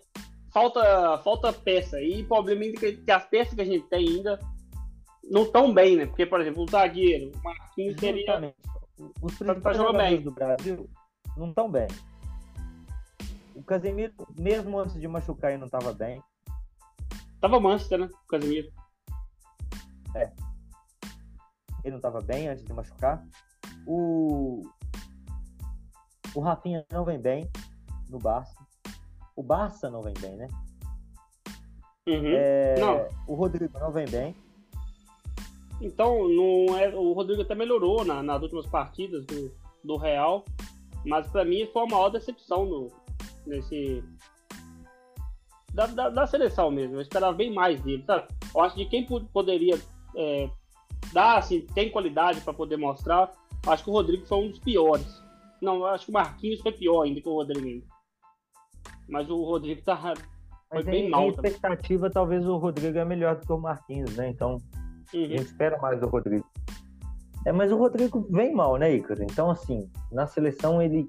falta, 0.53 1.19
falta 1.19 1.53
peça. 1.53 2.01
E 2.01 2.23
o 2.23 2.27
problema 2.27 2.65
é 2.65 2.73
que, 2.73 2.97
que, 2.97 3.11
as 3.13 3.25
peças 3.27 3.55
que 3.55 3.61
a 3.61 3.65
gente 3.65 3.87
tem 3.87 4.09
ainda 4.09 4.41
não 5.31 5.45
estão 5.45 5.73
bem, 5.73 5.95
né? 5.95 6.07
Porque, 6.07 6.27
por 6.27 6.41
exemplo, 6.41 6.65
o 6.65 6.69
zagueiro, 6.69 7.31
o 7.33 7.45
Marquinhos 7.45 8.01
seria. 8.01 8.55
Os 9.23 9.39
principais 9.39 9.77
jogadores 9.77 10.11
bem. 10.11 10.21
do 10.21 10.33
Brasil 10.33 10.91
não 11.37 11.51
estão 11.51 11.71
bem. 11.71 11.87
O 13.55 13.63
Casemiro, 13.63 14.13
mesmo 14.37 14.81
antes 14.81 15.01
de 15.01 15.07
machucar, 15.07 15.53
ele 15.53 15.61
não 15.61 15.67
estava 15.67 15.93
bem. 15.93 16.21
Tava 17.41 17.61
Manchester, 17.61 18.01
né? 18.01 18.09
O 18.25 18.29
Casemiro. 18.29 18.69
É. 20.17 20.33
Ele 21.85 21.93
não 21.93 21.99
estava 21.99 22.21
bem 22.21 22.49
antes 22.49 22.65
de 22.65 22.73
machucar. 22.73 23.25
O. 23.87 24.63
O 26.35 26.41
Rafinha 26.41 26.85
não 26.91 27.05
vem 27.05 27.19
bem 27.19 27.51
no 28.09 28.19
Barça. 28.19 28.55
O 29.37 29.43
Barça 29.43 29.91
não 29.91 30.01
vem 30.01 30.15
bem, 30.21 30.37
né? 30.37 30.49
Uhum. 32.07 32.35
É... 32.35 32.75
Não. 32.79 33.09
O 33.27 33.35
Rodrigo 33.35 33.79
não 33.79 33.93
vem 33.93 34.07
bem. 34.09 34.35
Então, 35.81 36.29
não 36.29 36.79
é... 36.79 36.95
o 36.95 37.13
Rodrigo 37.13 37.43
até 37.43 37.55
melhorou 37.55 38.05
na, 38.05 38.23
nas 38.23 38.43
últimas 38.43 38.67
partidas 38.67 39.25
do, 39.27 39.53
do 39.85 39.97
Real. 39.97 40.45
Mas 41.05 41.27
para 41.29 41.45
mim 41.45 41.69
foi 41.73 41.83
a 41.83 41.87
maior 41.87 42.09
decepção 42.11 42.65
no, 42.65 42.89
nesse. 43.47 44.03
Da, 45.75 45.87
da, 45.87 46.11
da, 46.11 46.27
seleção 46.27 46.71
mesmo. 46.71 46.97
Eu 46.97 47.01
esperava 47.01 47.33
bem 47.33 47.53
mais 47.53 47.81
dele, 47.81 48.05
sabe? 48.07 48.29
Eu 48.55 48.61
acho 48.61 48.75
que 48.75 48.85
quem 48.85 49.07
poderia 49.07 49.79
é, 50.15 50.51
dar, 51.13 51.39
assim, 51.39 51.63
tem 51.75 51.91
qualidade 51.91 52.41
para 52.43 52.53
poder 52.53 52.77
mostrar. 52.77 53.33
Acho 53.67 53.85
que 53.85 53.91
o 53.91 53.93
Rodrigo 53.93 54.27
foi 54.27 54.39
um 54.39 54.49
dos 54.51 54.59
piores. 54.59 55.23
Não, 55.61 55.85
acho 55.85 56.07
que 56.07 56.11
o 56.11 56.15
Marquinhos 56.15 56.61
foi 56.61 56.73
pior 56.73 57.03
ainda 57.03 57.21
que 57.21 57.29
o 57.29 57.35
Rodrigo. 57.35 57.87
Mas 59.09 59.31
o 59.31 59.43
Rodrigo 59.45 59.83
tá, 59.83 59.97
foi 59.97 60.15
Mas 60.73 60.85
bem 60.85 61.07
em, 61.07 61.11
mal. 61.11 61.23
Em 61.23 61.29
expectativa, 61.29 62.01
também. 62.01 62.13
talvez 62.13 62.47
o 62.47 62.57
Rodrigo 62.57 62.99
é 62.99 63.05
melhor 63.05 63.37
do 63.37 63.47
que 63.47 63.53
o 63.53 63.59
Marquinhos, 63.59 64.17
né? 64.17 64.29
Então, 64.29 64.57
uhum. 65.15 65.25
a 65.25 65.29
gente 65.29 65.45
espera 65.45 65.79
mais 65.79 66.01
do 66.01 66.09
Rodrigo. 66.09 66.45
É, 67.47 67.53
mas 67.53 67.71
o 67.73 67.77
Rodrigo 67.77 68.27
vem 68.31 68.55
mal, 68.55 68.77
né, 68.77 68.95
Ícaro? 68.95 69.23
Então, 69.23 69.51
assim, 69.51 69.91
na 70.11 70.27
seleção 70.27 70.81
ele, 70.81 71.09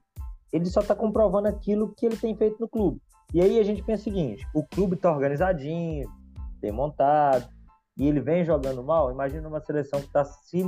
ele 0.51 0.65
só 0.65 0.81
tá 0.81 0.95
comprovando 0.95 1.47
aquilo 1.47 1.93
que 1.95 2.05
ele 2.05 2.17
tem 2.17 2.35
feito 2.35 2.57
no 2.59 2.67
clube. 2.67 2.99
E 3.33 3.41
aí 3.41 3.59
a 3.59 3.63
gente 3.63 3.83
pensa 3.83 4.01
o 4.01 4.03
seguinte: 4.03 4.47
o 4.53 4.63
clube 4.63 4.95
tá 4.95 5.11
organizadinho, 5.11 6.07
bem 6.59 6.71
montado, 6.71 7.47
e 7.97 8.07
ele 8.07 8.19
vem 8.19 8.43
jogando 8.43 8.83
mal. 8.83 9.11
Imagina 9.11 9.47
uma 9.47 9.61
seleção 9.61 9.99
que 9.99 10.07
está 10.07 10.23
se, 10.23 10.63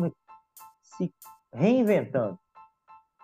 se 0.81 1.13
reinventando. 1.55 2.37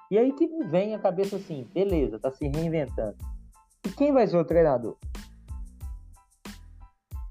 E 0.09 0.17
aí 0.17 0.33
que 0.33 0.47
vem 0.65 0.95
a 0.95 0.99
cabeça 0.99 1.35
assim: 1.35 1.67
beleza, 1.73 2.19
tá 2.19 2.31
se 2.31 2.47
reinventando. 2.47 3.15
E 3.85 3.89
quem 3.89 4.13
vai 4.13 4.27
ser 4.27 4.37
o 4.37 4.45
treinador? 4.45 4.97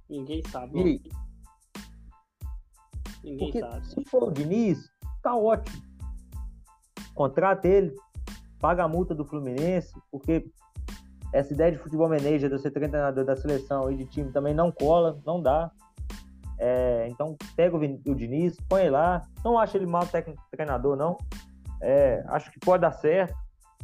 Ninguém 0.09 0.43
sabe. 0.51 0.73
Ninguém 3.23 3.39
Porque 3.39 3.61
sabe. 3.61 3.87
Se 3.87 4.05
for 4.07 4.25
o 4.25 4.33
Diniz, 4.33 4.91
tá 5.23 5.37
ótimo. 5.37 5.81
Contrata 7.15 7.69
ele, 7.69 7.95
paga 8.59 8.85
a 8.85 8.89
multa 8.89 9.15
do 9.15 9.25
Fluminense, 9.25 9.95
porque 10.11 10.51
essa 11.33 11.53
ideia 11.53 11.73
de 11.73 11.79
futebol 11.79 12.09
manager, 12.09 12.51
de 12.51 12.59
ser 12.59 12.71
treinador 12.71 13.25
da 13.25 13.37
seleção 13.37 13.91
e 13.91 13.97
de 13.97 14.07
time 14.07 14.33
também 14.33 14.55
não 14.55 14.73
cola, 14.73 15.21
não 15.25 15.41
dá. 15.41 15.71
É, 16.63 17.09
então 17.09 17.35
pega 17.57 17.75
o, 17.75 17.81
o 17.81 18.15
Diniz, 18.15 18.57
põe 18.69 18.83
ele 18.83 18.91
lá. 18.91 19.23
Não 19.43 19.59
acho 19.59 19.79
ele 19.79 19.87
mal 19.87 20.07
técnico 20.07 20.43
treinador, 20.51 20.95
não. 20.95 21.17
É, 21.81 22.23
acho 22.29 22.53
que 22.53 22.61
pode 22.61 22.83
dar 22.83 22.93
certo. 22.93 23.35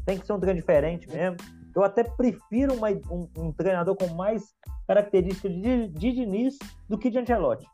Tem 0.05 0.19
que 0.19 0.27
ser 0.27 0.35
um 0.35 0.39
treino 0.39 0.61
diferente 0.61 1.09
mesmo. 1.09 1.39
Eu 1.75 1.83
até 1.83 2.05
prefiro 2.05 2.75
uma, 2.75 2.91
um, 2.91 3.29
um, 3.39 3.53
treinador 3.53 3.97
com 3.97 4.09
mais 4.15 4.55
características 4.87 5.53
de, 5.53 5.89
de 5.89 6.13
Diniz 6.13 6.59
do 6.89 6.99
que 6.99 7.11
de 7.11 7.19
Ancelotti. 7.19 7.67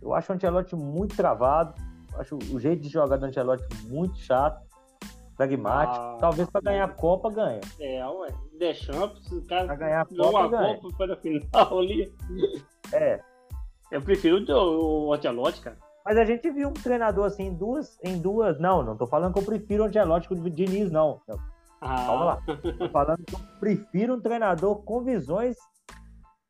Eu 0.00 0.14
acho 0.14 0.32
o 0.32 0.34
Ancelotti 0.34 0.76
muito 0.76 1.16
travado. 1.16 1.74
Acho 2.16 2.36
o 2.36 2.60
jeito 2.60 2.82
de 2.82 2.88
jogar 2.88 3.16
do 3.16 3.26
Ancelotti 3.26 3.64
muito 3.88 4.16
chato, 4.16 4.64
pragmático. 5.36 5.98
Ah, 5.98 6.18
Talvez 6.20 6.48
para 6.48 6.60
ganhar 6.60 6.84
a 6.84 6.88
Copa 6.88 7.30
ganha. 7.30 7.60
É, 7.80 8.06
ué. 8.06 8.28
Deschamps, 8.58 9.32
o 9.32 9.44
cara 9.46 9.66
pra 9.66 9.74
ganhar 9.74 10.02
a 10.02 10.04
Copa, 10.04 10.48
ganha. 10.48 10.78
Copa 10.78 10.96
para 10.96 11.16
final 11.16 11.78
ali. 11.80 12.12
É. 12.94 13.20
Eu 13.90 14.02
prefiro 14.02 14.44
o, 14.52 15.08
o 15.08 15.12
Ancelotti, 15.12 15.60
cara. 15.60 15.76
Mas 16.04 16.18
a 16.18 16.24
gente 16.24 16.50
viu 16.50 16.68
um 16.68 16.74
treinador 16.74 17.26
assim 17.26 17.44
em 17.44 17.54
duas, 17.54 17.98
em 18.02 18.18
duas. 18.20 18.58
Não, 18.58 18.82
não 18.82 18.96
tô 18.96 19.06
falando 19.06 19.32
que 19.32 19.40
eu 19.40 19.44
prefiro 19.44 19.84
o 19.84 19.86
Ancelotti 19.86 20.28
que 20.28 20.34
o 20.34 20.50
Diniz, 20.50 20.90
não. 20.90 21.20
Ah. 21.80 22.04
Calma 22.06 22.24
lá. 22.24 22.42
Tô 22.78 22.88
falando 22.88 23.24
que 23.24 23.34
eu 23.34 23.40
prefiro 23.60 24.14
um 24.14 24.20
treinador 24.20 24.82
com 24.82 25.02
visões 25.02 25.56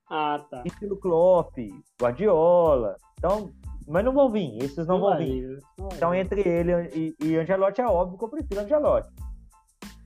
ah, 0.09 0.45
tá. 0.51 0.63
estilo 0.65 0.97
Klopp, 0.97 1.57
Guardiola. 2.01 2.97
Então, 3.19 3.53
mas 3.87 4.05
não 4.05 4.13
vão 4.13 4.31
vir, 4.31 4.57
esses 4.63 4.87
não, 4.87 4.99
não 4.99 5.09
vão 5.09 5.19
vir. 5.19 5.59
Então, 5.95 6.15
entre 6.15 6.41
ele 6.47 6.73
e, 6.95 7.17
e 7.21 7.37
Angelotti 7.37 7.81
é 7.81 7.87
óbvio 7.87 8.19
que 8.19 8.25
eu 8.25 8.29
prefiro 8.29 8.61
Angelotti. 8.61 9.09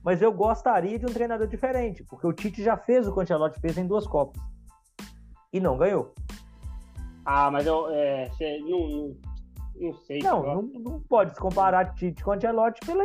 Mas 0.03 0.21
eu 0.21 0.31
gostaria 0.31 0.97
de 0.97 1.05
um 1.05 1.13
treinador 1.13 1.47
diferente, 1.47 2.03
porque 2.03 2.25
o 2.25 2.33
Tite 2.33 2.63
já 2.63 2.77
fez 2.77 3.07
o 3.07 3.11
que 3.11 3.19
o 3.19 3.21
Angelotti 3.21 3.59
fez 3.59 3.77
em 3.77 3.85
duas 3.85 4.07
Copas. 4.07 4.41
E 5.51 5.59
não 5.59 5.77
ganhou. 5.77 6.13
Ah, 7.25 7.51
mas 7.51 7.65
eu 7.67 7.87
é, 7.91 8.29
não, 8.61 8.87
não, 8.87 9.17
não 9.75 9.93
sei. 9.93 10.19
Não, 10.19 10.43
não, 10.43 10.61
não, 10.61 10.99
pode 11.01 11.33
se 11.33 11.39
comparar 11.39 11.93
Tite 11.93 12.23
com 12.23 12.31
Angelotti 12.31 12.79
pela, 12.85 13.03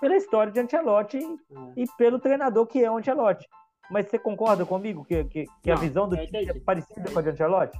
pela 0.00 0.16
história 0.16 0.52
de 0.52 0.60
Ancelotti 0.60 1.18
é. 1.18 1.56
e 1.76 1.84
pelo 1.96 2.18
treinador 2.18 2.66
que 2.66 2.82
é 2.84 2.90
o 2.90 2.98
Ancelotti. 2.98 3.48
Mas 3.90 4.08
você 4.08 4.18
concorda 4.18 4.64
comigo 4.64 5.04
que, 5.04 5.24
que, 5.24 5.46
que 5.62 5.70
a 5.70 5.74
visão 5.74 6.08
do 6.08 6.16
Tite 6.16 6.50
é 6.50 6.60
parecida 6.60 7.10
com 7.10 7.18
a 7.18 7.22
de 7.22 7.30
Ancelotti? 7.30 7.78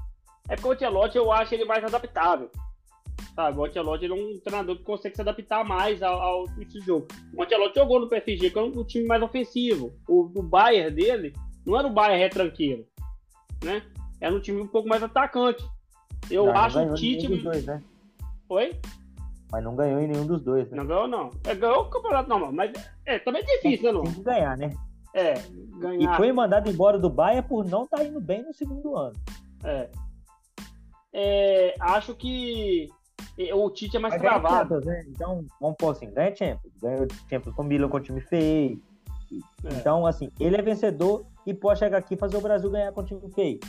É 0.49 0.57
porque 0.57 0.69
o 0.69 0.73
Ancelotti 0.73 1.17
eu 1.17 1.31
acho 1.31 1.55
ele 1.55 1.65
mais 1.65 1.85
adaptável. 1.85 2.51
Sabe, 3.35 3.59
o 3.59 3.65
Ancelotti 3.65 4.05
ele 4.05 4.13
é 4.13 4.17
um 4.17 4.41
treinador 4.41 4.77
que 4.77 4.83
consegue 4.83 5.15
se 5.15 5.21
adaptar 5.21 5.65
mais 5.65 6.03
ao, 6.03 6.21
ao 6.21 6.47
de 6.49 6.81
jogo. 6.81 7.07
O 7.35 7.43
Ancelotti 7.43 7.79
jogou 7.79 8.01
no 8.01 8.09
PSG, 8.09 8.51
que 8.51 8.59
é 8.59 8.63
um, 8.63 8.81
um 8.81 8.85
time 8.85 9.07
mais 9.07 9.23
ofensivo. 9.23 9.93
O, 10.09 10.23
o 10.23 10.43
Bayern 10.43 10.95
dele 10.95 11.35
não 11.65 11.79
era 11.79 11.87
o 11.87 11.93
Bayern 11.93 12.23
retranqueiro, 12.23 12.87
né? 13.63 13.83
Era 14.23 14.35
um 14.35 14.41
time 14.41 14.61
um 14.63 14.67
pouco 14.67 14.89
mais 14.89 15.03
atacante. 15.03 15.65
Eu 16.31 16.47
não, 16.47 16.57
acho 16.57 16.81
o 16.81 16.95
Tite. 16.95 17.29
Dois, 17.43 17.67
né? 17.67 17.83
Oi? 18.49 18.81
Mas 19.51 19.65
não 19.65 19.77
ganhou 19.77 20.01
em 20.01 20.07
nenhum 20.07 20.27
dos 20.27 20.41
dois, 20.43 20.71
né? 20.71 20.77
Não 20.79 20.87
ganhou, 20.87 21.09
não. 21.09 21.31
É, 21.45 21.55
ganhou 21.55 21.83
o 21.83 21.91
campeonato 21.91 22.29
normal, 22.29 22.53
mas 22.53 22.73
é 23.05 23.19
também 23.19 23.43
é 23.43 23.45
difícil, 23.45 23.89
é, 23.89 23.93
né, 23.93 23.99
não? 23.99 24.05
Tem 24.05 24.15
que 24.15 24.23
ganhar, 24.23 24.57
né? 24.57 24.73
É, 25.15 25.35
ganhar. 25.79 26.15
E 26.15 26.17
foi 26.17 26.33
mandado 26.33 26.71
embora 26.71 26.99
do 26.99 27.11
Bayern 27.11 27.47
por 27.47 27.65
não 27.65 27.85
estar 27.85 27.99
tá 27.99 28.05
indo 28.05 28.21
bem 28.21 28.43
no 28.43 28.55
segundo 28.55 28.97
ano. 28.97 29.15
É 29.65 29.91
é, 31.13 31.75
acho 31.79 32.15
que 32.15 32.89
o 33.55 33.71
Tite 33.71 33.97
é 33.97 34.01
mais 34.01 34.15
Mas 34.15 34.23
travado. 34.23 34.81
né? 34.81 35.05
Então, 35.09 35.45
vamos 35.61 35.77
pôr 35.77 35.91
assim, 35.91 36.11
ganha 36.11 36.35
Champions. 36.35 36.73
Ganhou 36.81 37.07
Champions 37.29 37.55
com 37.55 37.63
o 37.63 37.65
Milan, 37.65 37.89
com 37.89 37.99
o 37.99 38.01
time 38.01 38.21
feio. 38.21 38.81
É. 39.65 39.75
Então, 39.75 40.07
assim, 40.07 40.31
ele 40.41 40.57
é 40.57 40.63
vencedor 40.63 41.25
e 41.47 41.53
pode 41.53 41.79
chegar 41.79 41.99
aqui 41.99 42.15
e 42.15 42.19
fazer 42.19 42.37
o 42.37 42.41
Brasil 42.41 42.71
ganhar 42.71 42.93
com 42.93 43.01
o 43.03 43.05
time 43.05 43.31
feio. 43.35 43.61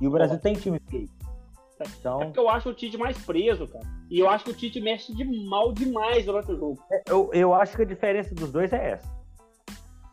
E 0.00 0.06
o 0.06 0.10
Brasil 0.10 0.38
tem 0.38 0.54
time 0.54 0.80
feio. 0.88 1.08
Então... 1.98 2.22
É 2.22 2.24
porque 2.26 2.38
eu 2.38 2.48
acho 2.48 2.68
o 2.68 2.74
Tite 2.74 2.96
mais 2.96 3.18
preso, 3.24 3.66
cara. 3.66 3.84
E 4.10 4.18
eu 4.18 4.28
acho 4.28 4.44
que 4.44 4.50
o 4.50 4.54
Tite 4.54 4.80
mexe 4.80 5.14
de 5.14 5.24
mal 5.24 5.72
demais 5.72 6.24
durante 6.24 6.52
o 6.52 6.56
jogo. 6.56 6.82
É, 6.90 7.02
eu, 7.08 7.30
eu 7.32 7.54
acho 7.54 7.76
que 7.76 7.82
a 7.82 7.86
diferença 7.86 8.34
dos 8.34 8.52
dois 8.52 8.72
é 8.72 8.92
essa. 8.92 9.14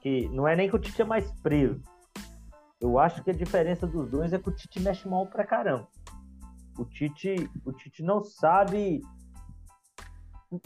Que 0.01 0.27
não 0.29 0.47
é 0.47 0.55
nem 0.55 0.69
que 0.69 0.75
o 0.75 0.79
Tite 0.79 1.01
é 1.01 1.05
mais 1.05 1.31
preso. 1.41 1.81
Eu 2.79 2.97
acho 2.97 3.23
que 3.23 3.29
a 3.29 3.33
diferença 3.33 3.85
dos 3.85 4.09
dois 4.09 4.33
é 4.33 4.39
que 4.39 4.49
o 4.49 4.51
Tite 4.51 4.79
mexe 4.79 5.07
mal 5.07 5.27
pra 5.27 5.45
caramba. 5.45 5.87
O 6.77 6.85
Tite, 6.85 7.49
o 7.63 7.71
Tite 7.71 8.01
não 8.01 8.23
sabe. 8.23 9.01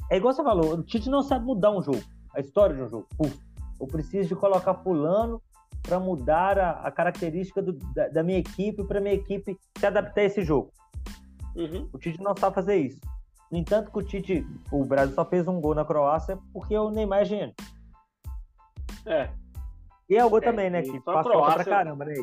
É 0.10 0.17
igual 0.17 0.34
você 0.34 0.43
falou, 0.43 0.75
o 0.75 0.84
Tite 0.84 1.10
não 1.10 1.21
sabe 1.21 1.45
mudar 1.45 1.71
um 1.71 1.82
jogo, 1.82 2.01
a 2.34 2.39
história 2.39 2.75
de 2.75 2.82
um 2.82 2.88
jogo. 2.88 3.08
Puf, 3.17 3.38
eu 3.80 3.86
preciso 3.86 4.30
de 4.30 4.36
colocar 4.36 4.73
fulano 4.75 5.41
para 5.85 5.99
mudar 5.99 6.57
a, 6.57 6.71
a 6.71 6.91
característica 6.91 7.61
do, 7.61 7.73
da, 7.93 8.07
da, 8.07 8.23
minha 8.23 8.39
equipe, 8.39 8.83
para 8.83 8.99
minha 8.99 9.13
equipe 9.13 9.57
se 9.77 9.85
adaptar 9.85 10.21
a 10.21 10.23
esse 10.25 10.43
jogo. 10.43 10.71
Uhum. 11.55 11.89
O 11.93 11.97
Tite 11.97 12.21
não 12.21 12.35
sabe 12.35 12.55
fazer 12.55 12.75
isso. 12.75 12.99
No 13.51 13.57
entanto, 13.57 13.91
que 13.91 13.97
o 13.97 14.03
Tite, 14.03 14.45
o 14.71 14.83
Brasil 14.83 15.13
só 15.13 15.23
fez 15.23 15.47
um 15.47 15.61
gol 15.61 15.75
na 15.75 15.85
Croácia 15.85 16.37
porque 16.51 16.77
o 16.77 16.89
Neymar 16.89 17.21
é 17.21 17.25
gênio. 17.25 17.55
É. 19.05 19.29
E 20.09 20.17
é 20.17 20.25
o 20.25 20.29
gol 20.29 20.39
é, 20.39 20.41
também, 20.41 20.69
né? 20.69 20.81
Que 20.81 20.99
passou 20.99 21.31
Croácia... 21.31 21.63
pra 21.63 21.77
caramba, 21.77 22.05
né? 22.05 22.13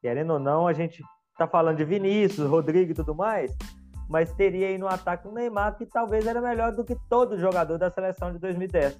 Querendo 0.00 0.34
ou 0.34 0.38
não, 0.38 0.66
a 0.66 0.72
gente 0.72 1.02
tá 1.38 1.46
falando 1.46 1.76
de 1.76 1.84
Vinícius, 1.84 2.48
Rodrigo 2.48 2.92
e 2.92 2.94
tudo 2.94 3.14
mais, 3.14 3.56
mas 4.08 4.32
teria 4.32 4.68
aí 4.68 4.78
no 4.78 4.86
ataque 4.86 5.26
um 5.26 5.32
Neymar 5.32 5.76
que 5.76 5.86
talvez 5.86 6.26
era 6.26 6.40
melhor 6.40 6.72
do 6.72 6.84
que 6.84 6.96
todo 7.08 7.38
jogador 7.38 7.78
da 7.78 7.90
seleção 7.90 8.32
de 8.32 8.38
2010. 8.38 8.98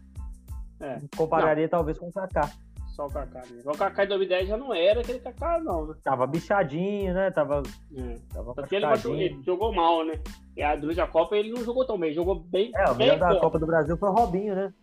É. 0.80 0.98
Compararia 1.16 1.64
não. 1.64 1.70
talvez 1.70 1.98
com 1.98 2.08
o 2.08 2.12
Kaká. 2.12 2.50
Só 2.94 3.07
o 3.07 3.11
Kaká 3.11 3.42
mesmo. 3.50 3.72
O 3.72 3.76
Kaká 3.76 4.04
em 4.04 4.09
2010 4.09 4.48
já 4.48 4.57
não 4.57 4.72
era 4.72 5.00
aquele 5.00 5.18
Kaká, 5.18 5.59
não, 5.59 5.88
né? 5.88 5.94
Tava 6.04 6.28
bichadinho, 6.28 7.12
né? 7.12 7.28
Tava. 7.33 7.61
É. 7.96 8.18
tava 8.33 8.54
ele, 8.70 9.24
ele, 9.24 9.42
jogou 9.42 9.74
mal, 9.74 10.07
né? 10.07 10.14
E 10.57 10.62
a 10.62 10.76
durante 10.76 11.00
a 11.00 11.07
Copa 11.07 11.37
ele 11.37 11.50
não 11.50 11.64
jogou 11.64 11.85
tão 11.85 11.98
bem, 11.98 12.14
jogou 12.14 12.37
bem. 12.37 12.70
É, 12.72 12.88
o 12.88 12.94
melhor 12.94 13.18
da 13.18 13.40
Copa 13.40 13.59
do 13.59 13.66
Brasil 13.66 13.96
foi 13.96 14.09
o 14.09 14.12
Robinho, 14.12 14.54
né? 14.54 14.74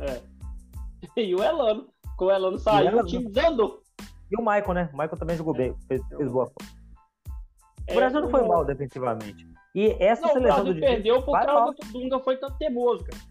É. 0.00 0.20
E 1.16 1.34
o 1.34 1.42
Elano. 1.42 1.86
Com 2.16 2.24
o 2.24 2.30
Elano 2.30 2.58
saiu, 2.58 2.86
o, 2.86 2.88
Elano... 2.88 3.02
o 3.02 3.06
time 3.06 3.30
desandou. 3.30 3.82
E 4.32 4.36
o 4.36 4.40
Michael, 4.40 4.74
né? 4.74 4.90
O 4.92 4.96
Michael 4.96 5.18
também 5.18 5.36
jogou 5.36 5.54
é. 5.54 5.58
bem, 5.58 5.76
fez, 5.86 6.02
fez 6.08 6.28
boa. 6.28 6.46
O 6.46 7.92
é, 7.92 7.94
Brasil 7.94 8.20
não 8.20 8.30
foi 8.30 8.42
mal 8.42 8.64
defensivamente. 8.64 9.46
E 9.74 9.94
essa 10.00 10.26
não, 10.26 10.32
seleção 10.32 10.60
o 10.60 10.64
Brasil 10.64 10.74
do 10.74 10.80
perdeu 10.80 11.22
por 11.22 11.40
causa 11.40 11.74
que 11.74 11.86
o 11.86 11.92
Dunga 11.92 12.18
foi 12.18 12.36
tão 12.36 12.50
teimoso, 12.56 13.04
cara. 13.04 13.22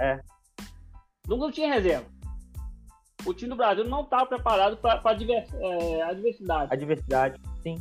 É. 0.00 0.20
Dunga 1.26 1.44
não 1.44 1.52
tinha 1.52 1.72
reserva. 1.72 2.06
O 3.26 3.34
time 3.34 3.50
do 3.50 3.56
Brasil 3.56 3.84
não 3.84 4.02
estava 4.02 4.26
preparado 4.26 4.76
para 4.76 5.00
é, 5.00 6.02
a 6.02 6.12
diversidade. 6.12 6.72
A 6.72 6.76
diversidade, 6.76 7.40
sim. 7.62 7.76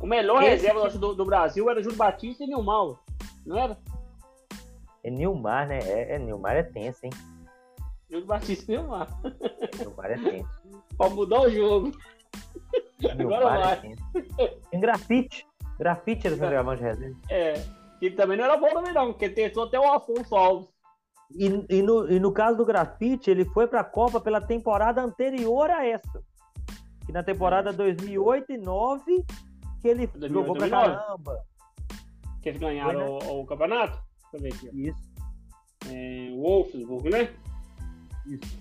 O 0.00 0.06
melhor 0.06 0.42
Esse 0.42 0.50
reserva 0.50 0.88
time... 0.88 1.00
do, 1.00 1.14
do, 1.14 1.24
Brasil 1.24 1.68
era 1.68 1.82
Júlio 1.82 1.98
Batista 1.98 2.44
e 2.44 2.46
Nilmar, 2.46 2.94
não 3.44 3.58
era? 3.58 3.78
É 5.02 5.10
Nilmar, 5.10 5.68
né? 5.68 5.78
É, 5.80 6.14
é 6.14 6.18
Nilmar 6.18 6.56
é 6.56 6.62
tenso, 6.62 7.04
hein? 7.04 7.10
Júlio 8.08 8.26
Batista 8.26 8.72
e 8.72 8.76
Nilmar. 8.76 9.08
Nilmar 9.78 10.10
é 10.10 10.16
tenso. 10.16 10.48
Pode 10.96 11.14
mudar 11.14 11.40
o 11.40 11.50
jogo. 11.50 11.92
Agora 13.10 13.58
vai. 13.58 13.96
Tem 14.70 14.80
grafite. 14.80 15.46
Grafite 15.78 16.26
era 16.26 16.36
o 16.36 16.38
centroavante 16.38 16.82
de 16.82 16.88
reserva. 16.88 17.16
É. 17.30 17.54
Que 18.00 18.10
também 18.10 18.36
não 18.36 18.44
era 18.44 18.56
bom 18.56 18.68
também, 18.68 18.92
não, 18.92 19.12
porque 19.12 19.28
testou 19.28 19.64
até 19.64 19.78
o 19.78 19.92
Afonso 19.92 20.34
Alves. 20.34 20.68
E, 21.30 21.66
e, 21.68 21.82
no, 21.82 22.10
e 22.10 22.18
no 22.18 22.32
caso 22.32 22.56
do 22.56 22.64
grafite, 22.64 23.30
ele 23.30 23.44
foi 23.44 23.66
para 23.66 23.80
a 23.80 23.84
Copa 23.84 24.20
pela 24.20 24.40
temporada 24.40 25.02
anterior 25.02 25.70
a 25.70 25.86
essa. 25.86 26.22
Que 27.04 27.12
na 27.12 27.22
temporada 27.22 27.72
2008 27.72 28.52
e 28.52 28.58
2009 28.58 29.24
que 29.80 29.88
ele 29.88 30.06
2008, 30.06 30.32
jogou 30.32 30.56
pra 30.56 30.68
2009. 30.68 30.96
caramba. 30.96 31.44
Que 32.42 32.48
eles 32.48 32.60
ganharam 32.60 33.18
foi, 33.18 33.26
né? 33.26 33.32
o, 33.32 33.40
o, 33.40 33.46
campeonato? 33.46 34.02
Deixa 34.32 34.36
eu 34.36 34.40
ver 34.40 34.54
aqui. 34.54 34.88
Isso. 34.88 35.08
É, 35.90 36.30
Wolfsburg, 36.36 37.10
né? 37.10 37.34
Isso. 38.26 38.58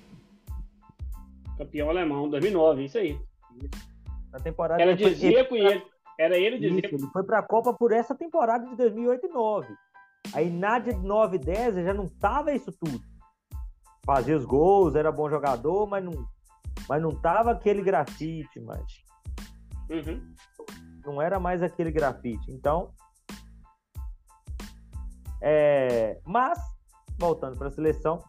Campeão 1.58 1.90
alemão, 1.90 2.30
2009, 2.30 2.86
isso 2.86 2.98
aí. 2.98 3.20
Isso. 3.56 3.98
Na 4.32 4.40
temporada 4.40 4.82
Era 4.82 4.96
de 4.96 5.14
Zico 5.14 5.56
e 5.56 5.66
ele. 5.66 5.84
Era 6.20 6.38
ele 6.38 6.60
de 6.60 6.74
Zico. 6.74 6.96
Ele 6.96 7.08
foi 7.08 7.24
para 7.24 7.40
a 7.40 7.44
Copa 7.44 7.74
por 7.74 7.92
essa 7.92 8.16
temporada 8.16 8.68
de 8.68 8.76
2008 8.76 9.26
e 9.26 9.30
2009. 9.30 9.76
Aí 10.34 10.50
na 10.50 10.80
de 10.80 10.94
9 10.94 11.38
e 11.38 11.40
10 11.40 11.76
já 11.76 11.94
não 11.94 12.08
tava 12.08 12.54
isso 12.54 12.72
tudo. 12.72 13.02
Fazia 14.06 14.38
os 14.38 14.46
gols, 14.46 14.96
era 14.96 15.12
bom 15.12 15.30
jogador, 15.30 15.88
mas 15.88 16.04
não, 16.04 16.28
mas 16.88 17.02
não 17.02 17.12
tava 17.12 17.52
aquele 17.52 17.82
grafite, 17.82 18.60
mas. 18.60 19.04
Uhum. 19.90 20.34
Não 21.06 21.22
era 21.22 21.40
mais 21.40 21.62
aquele 21.62 21.92
grafite. 21.92 22.52
Então. 22.52 22.94
É... 25.42 26.20
Mas, 26.26 26.60
voltando 27.18 27.58
para 27.58 27.68
a 27.68 27.72
seleção 27.72 28.24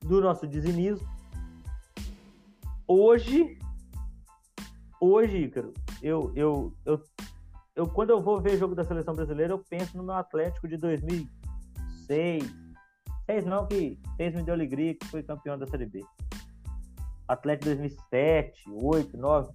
do 0.00 0.20
nosso 0.20 0.46
dizinismo, 0.46 1.06
hoje 2.86 3.58
hoje, 5.02 5.36
Ícaro, 5.38 5.72
eu, 6.00 6.32
eu, 6.36 6.72
eu, 6.86 7.02
eu, 7.74 7.86
quando 7.86 8.10
eu 8.10 8.20
vou 8.20 8.40
ver 8.40 8.58
jogo 8.58 8.74
da 8.74 8.84
seleção 8.84 9.14
brasileira, 9.14 9.52
eu 9.52 9.58
penso 9.58 9.96
no 9.96 10.02
meu 10.02 10.14
Atlético 10.14 10.68
de 10.68 10.76
2006. 10.76 12.44
Seis 13.24 13.46
não, 13.46 13.66
que 13.66 13.98
seis 14.16 14.34
me 14.34 14.42
deu 14.42 14.54
alegria, 14.54 14.94
que 14.94 15.06
foi 15.06 15.22
campeão 15.22 15.58
da 15.58 15.66
Série 15.66 15.86
B. 15.86 16.04
Atlético 17.28 17.66
2007, 17.66 18.64
8, 18.70 19.16
9. 19.16 19.52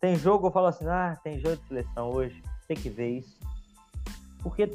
Tem 0.00 0.16
jogo, 0.16 0.48
eu 0.48 0.50
falo 0.50 0.66
assim, 0.66 0.86
ah, 0.86 1.18
tem 1.22 1.38
jogo 1.38 1.56
de 1.56 1.68
seleção 1.68 2.10
hoje, 2.10 2.42
tem 2.68 2.76
que 2.76 2.90
ver 2.90 3.18
isso. 3.18 3.38
Porque 4.42 4.70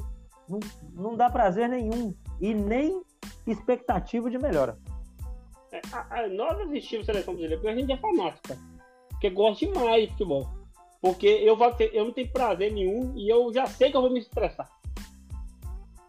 não, 0.48 0.60
não 0.94 1.16
dá 1.16 1.30
prazer 1.30 1.70
nenhum 1.70 2.16
e 2.42 2.54
nem 2.54 3.04
expectativa 3.46 4.32
de 4.32 4.40
melhora. 4.40 4.78
É, 5.72 5.82
a, 5.92 6.22
a, 6.22 6.28
nós 6.30 6.60
assistimos 6.62 7.06
seleção 7.06 7.36
brasileira 7.36 7.62
porque 7.62 7.68
a 7.68 7.76
gente 7.76 7.92
é 7.92 7.98
fanático 7.98 8.58
porque 9.20 9.30
gosto 9.32 9.68
demais 9.68 10.06
de 10.06 10.12
futebol. 10.12 10.50
Porque 11.02 11.28
eu, 11.28 11.56
vou 11.56 11.74
ter, 11.74 11.94
eu 11.96 12.06
não 12.06 12.12
tenho 12.12 12.32
prazer 12.32 12.72
nenhum 12.74 13.18
e 13.18 13.30
eu 13.30 13.54
já 13.54 13.66
sei 13.66 13.90
que 13.90 13.98
eu 13.98 14.02
vou 14.02 14.10
me 14.10 14.20
estressar. 14.20 14.70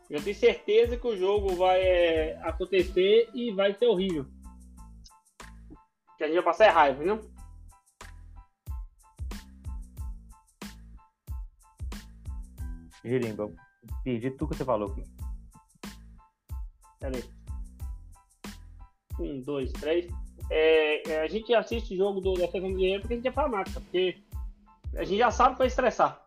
Eu 0.09 0.22
tenho 0.22 0.37
certeza 0.37 0.96
que 0.96 1.07
o 1.07 1.16
jogo 1.16 1.55
vai 1.55 1.81
é, 1.81 2.40
acontecer 2.42 3.31
e 3.33 3.53
vai 3.53 3.72
ser 3.74 3.87
horrível. 3.87 4.26
Que 6.18 6.24
a 6.24 6.26
gente 6.26 6.37
vai 6.37 6.44
passar 6.44 6.72
raiva, 6.72 7.05
não? 7.05 7.20
Girimba, 13.05 13.50
perdi 14.03 14.31
tudo 14.33 14.50
que 14.50 14.57
você 14.57 14.64
falou 14.64 14.90
aqui. 14.90 15.05
Peraí. 16.98 17.24
Um, 19.18 19.40
dois, 19.42 19.70
três 19.72 20.07
é, 20.50 21.09
é, 21.09 21.20
a 21.22 21.29
gente 21.29 21.55
assiste 21.55 21.96
jogo 21.96 22.20
do, 22.20 22.35
da 22.35 22.48
seleção 22.48 22.70
brasileira 22.70 23.00
porque 23.00 23.14
a 23.14 23.16
gente 23.16 23.29
é 23.29 23.33
fanática, 23.33 23.81
porque 23.81 24.18
a 24.96 25.05
gente 25.05 25.18
já 25.18 25.31
sabe 25.31 25.53
que 25.53 25.59
vai 25.59 25.66
estressar. 25.66 26.22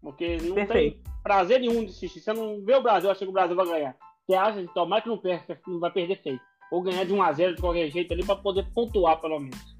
Porque 0.00 0.36
não 0.38 0.54
Perfeito. 0.54 1.02
tem 1.02 1.12
prazer 1.22 1.60
nenhum 1.60 1.84
de 1.84 1.90
assistir. 1.90 2.20
Você 2.20 2.32
não 2.32 2.64
vê 2.64 2.74
o 2.74 2.82
Brasil, 2.82 3.10
acha 3.10 3.24
que 3.24 3.30
o 3.30 3.32
Brasil 3.32 3.56
vai 3.56 3.66
ganhar. 3.66 3.96
Você 4.26 4.34
acha 4.34 4.60
que 4.62 4.74
tomar 4.74 5.02
que 5.02 5.08
não 5.08 5.18
perde, 5.18 5.44
não 5.66 5.80
vai 5.80 5.90
perder 5.90 6.22
feio. 6.22 6.40
Ou 6.70 6.82
ganhar 6.82 7.04
de 7.04 7.12
1x0 7.12 7.54
de 7.54 7.60
qualquer 7.60 7.90
jeito 7.90 8.12
ali 8.12 8.24
para 8.24 8.36
poder 8.36 8.66
pontuar, 8.72 9.20
pelo 9.20 9.38
menos. 9.38 9.76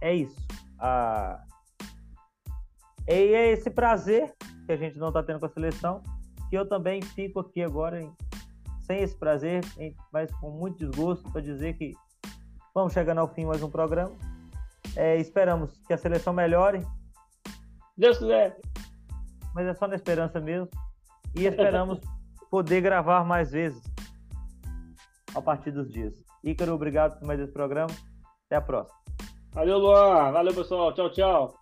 É 0.00 0.14
isso. 0.14 0.40
Ah... 0.78 1.42
E 3.06 3.12
é 3.12 3.52
esse 3.52 3.70
prazer 3.70 4.34
que 4.66 4.72
a 4.72 4.76
gente 4.76 4.98
não 4.98 5.08
está 5.08 5.22
tendo 5.22 5.40
com 5.40 5.46
a 5.46 5.48
seleção, 5.48 6.02
que 6.50 6.56
eu 6.56 6.68
também 6.68 7.00
fico 7.00 7.40
aqui 7.40 7.62
agora 7.62 8.02
em 8.02 8.12
sem 8.88 9.02
esse 9.02 9.14
prazer, 9.14 9.62
mas 10.10 10.32
com 10.40 10.50
muito 10.50 10.78
desgosto 10.78 11.30
para 11.30 11.42
dizer 11.42 11.76
que 11.76 11.94
vamos 12.74 12.94
chegando 12.94 13.18
ao 13.18 13.28
fim 13.28 13.44
mais 13.44 13.62
um 13.62 13.70
programa. 13.70 14.16
É, 14.96 15.16
esperamos 15.16 15.80
que 15.86 15.92
a 15.92 15.98
seleção 15.98 16.32
melhore. 16.32 16.84
Deus 17.96 18.18
quiser. 18.18 18.58
Mas 19.54 19.66
é 19.66 19.74
só 19.74 19.86
na 19.86 19.94
esperança 19.94 20.40
mesmo. 20.40 20.68
E 21.34 21.46
esperamos 21.46 22.00
poder 22.50 22.80
gravar 22.80 23.24
mais 23.24 23.50
vezes 23.50 23.82
a 25.34 25.42
partir 25.42 25.70
dos 25.70 25.90
dias. 25.90 26.14
Ícaro, 26.42 26.74
obrigado 26.74 27.18
por 27.18 27.26
mais 27.26 27.40
esse 27.40 27.52
programa. 27.52 27.90
Até 28.46 28.56
a 28.56 28.60
próxima. 28.60 28.98
Valeu, 29.52 29.78
Luan. 29.78 30.30
Valeu, 30.32 30.54
pessoal. 30.54 30.92
Tchau, 30.94 31.10
tchau. 31.10 31.57